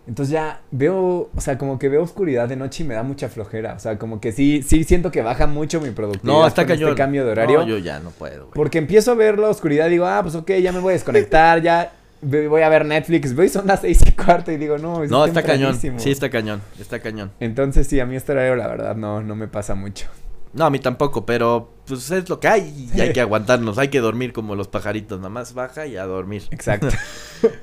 [0.08, 3.28] Entonces ya veo, o sea, como que veo oscuridad de noche y me da mucha
[3.28, 3.74] flojera.
[3.74, 6.90] O sea, como que sí, sí siento que baja mucho mi productividad No, con cañón.
[6.92, 7.60] este cambio de horario.
[7.60, 8.54] No, yo ya no puedo, güey.
[8.54, 10.94] Porque empiezo a ver la oscuridad y digo, ah, pues ok, ya me voy a
[10.94, 11.92] desconectar, ya
[12.22, 13.36] voy a ver Netflix.
[13.36, 15.72] Veo y son las seis y cuarto y digo, no, es No, está cañón.
[15.74, 16.00] tempranísimo".
[16.00, 16.62] Sí, está cañón.
[16.80, 17.32] Está cañón.
[17.40, 20.08] Entonces sí, a mí este horario la verdad no, no me pasa mucho.
[20.54, 23.78] No, a mí tampoco, pero pues es lo que hay y hay que aguantarnos.
[23.78, 25.18] Hay que dormir como los pajaritos.
[25.20, 26.44] Nada más baja y a dormir.
[26.52, 26.88] Exacto.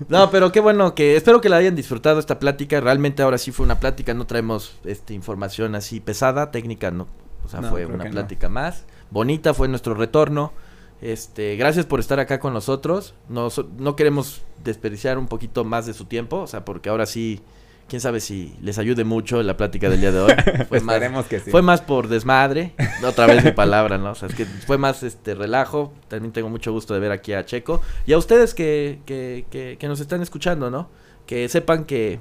[0.09, 2.81] No, pero qué bueno que espero que la hayan disfrutado esta plática.
[2.81, 7.07] Realmente ahora sí fue una plática, no traemos este información así pesada, técnica no.
[7.45, 8.11] O sea, No, fue una no.
[8.11, 8.87] plática más.
[9.11, 10.53] Bonita fue nuestro retorno.
[11.01, 13.15] Este, gracias por estar acá con nosotros.
[13.29, 17.41] No, no queremos desperdiciar un poquito más de su tiempo, o sea, porque ahora sí,
[17.89, 20.33] quién sabe si les ayude mucho la plática del día de hoy.
[20.69, 21.51] Fue más, Esperemos que sí.
[21.51, 22.75] fue más por desmadre,
[23.07, 24.11] otra vez mi palabra, ¿no?
[24.11, 25.93] O sea, es que fue más este relajo.
[26.09, 27.81] También tengo mucho gusto de ver aquí a Checo.
[28.07, 30.91] Y a ustedes que, que, que, que nos están escuchando, ¿no?
[31.27, 32.19] Que sepan que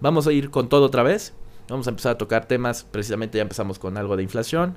[0.00, 1.34] vamos a ir con todo otra vez.
[1.68, 4.76] Vamos a empezar a tocar temas, precisamente ya empezamos con algo de inflación,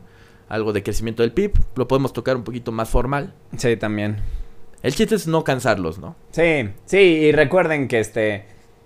[0.50, 1.54] algo de crecimiento del PIB.
[1.76, 3.34] Lo podemos tocar un poquito más formal.
[3.58, 4.18] Sí, también.
[4.82, 6.16] El chiste es no cansarlos, ¿no?
[6.32, 8.46] Sí, sí, y recuerden que este,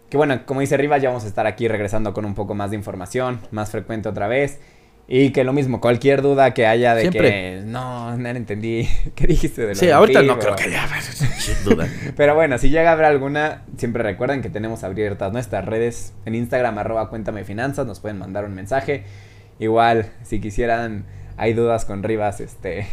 [0.10, 2.72] que bueno, como dice Rivas, ya vamos a estar aquí regresando con un poco más
[2.72, 4.60] de información, más frecuente otra vez.
[5.12, 7.32] Y que lo mismo, cualquier duda que haya de Siempre.
[7.32, 11.64] que no, no entendí qué dijiste de lo Sí, ahorita no creo que ya, sin
[11.66, 11.88] duda.
[12.16, 16.36] Pero bueno, si llega a haber alguna, siempre recuerden que tenemos abiertas nuestras redes en
[16.36, 19.04] Instagram, arroba cuéntame finanzas, nos pueden mandar un mensaje.
[19.58, 21.06] Igual, si quisieran,
[21.40, 22.88] hay dudas con Rivas, este,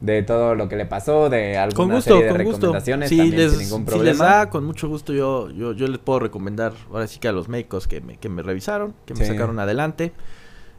[0.00, 2.58] de todo lo que le pasó, de alguna Con gusto, serie de con gusto.
[2.58, 4.10] recomendaciones, Si también les, sin ningún si problema.
[4.10, 7.32] les da, con mucho gusto yo, yo, yo les puedo recomendar, ahora sí que a
[7.32, 10.12] los médicos que me, que me revisaron, que me sacaron adelante,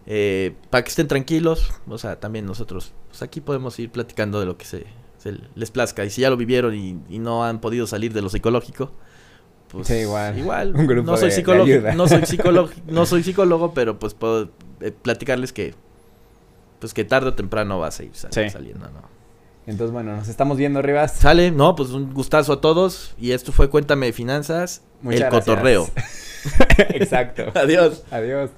[0.05, 4.45] eh, para que estén tranquilos, o sea, también nosotros, pues aquí podemos ir platicando de
[4.45, 4.85] lo que se,
[5.17, 8.21] se les plazca, y si ya lo vivieron y, y no han podido salir de
[8.21, 8.91] lo psicológico,
[9.69, 10.37] pues Sí, igual.
[10.37, 11.93] igual, Un grupo no soy de- de psicólogo, ayuda.
[11.95, 14.49] no soy psicólogo, no soy psicólogo, pero pues puedo
[14.81, 15.75] eh, platicarles que,
[16.79, 19.17] pues que tarde o temprano vas a ir saliendo, ¿no?
[19.67, 21.11] Entonces, bueno, nos estamos viendo, Rivas.
[21.11, 23.13] Sale, no, pues un gustazo a todos.
[23.19, 25.89] Y esto fue Cuéntame de Finanzas, Muchas el cotorreo.
[26.77, 27.51] Exacto.
[27.53, 28.03] Adiós.
[28.09, 28.49] Adiós.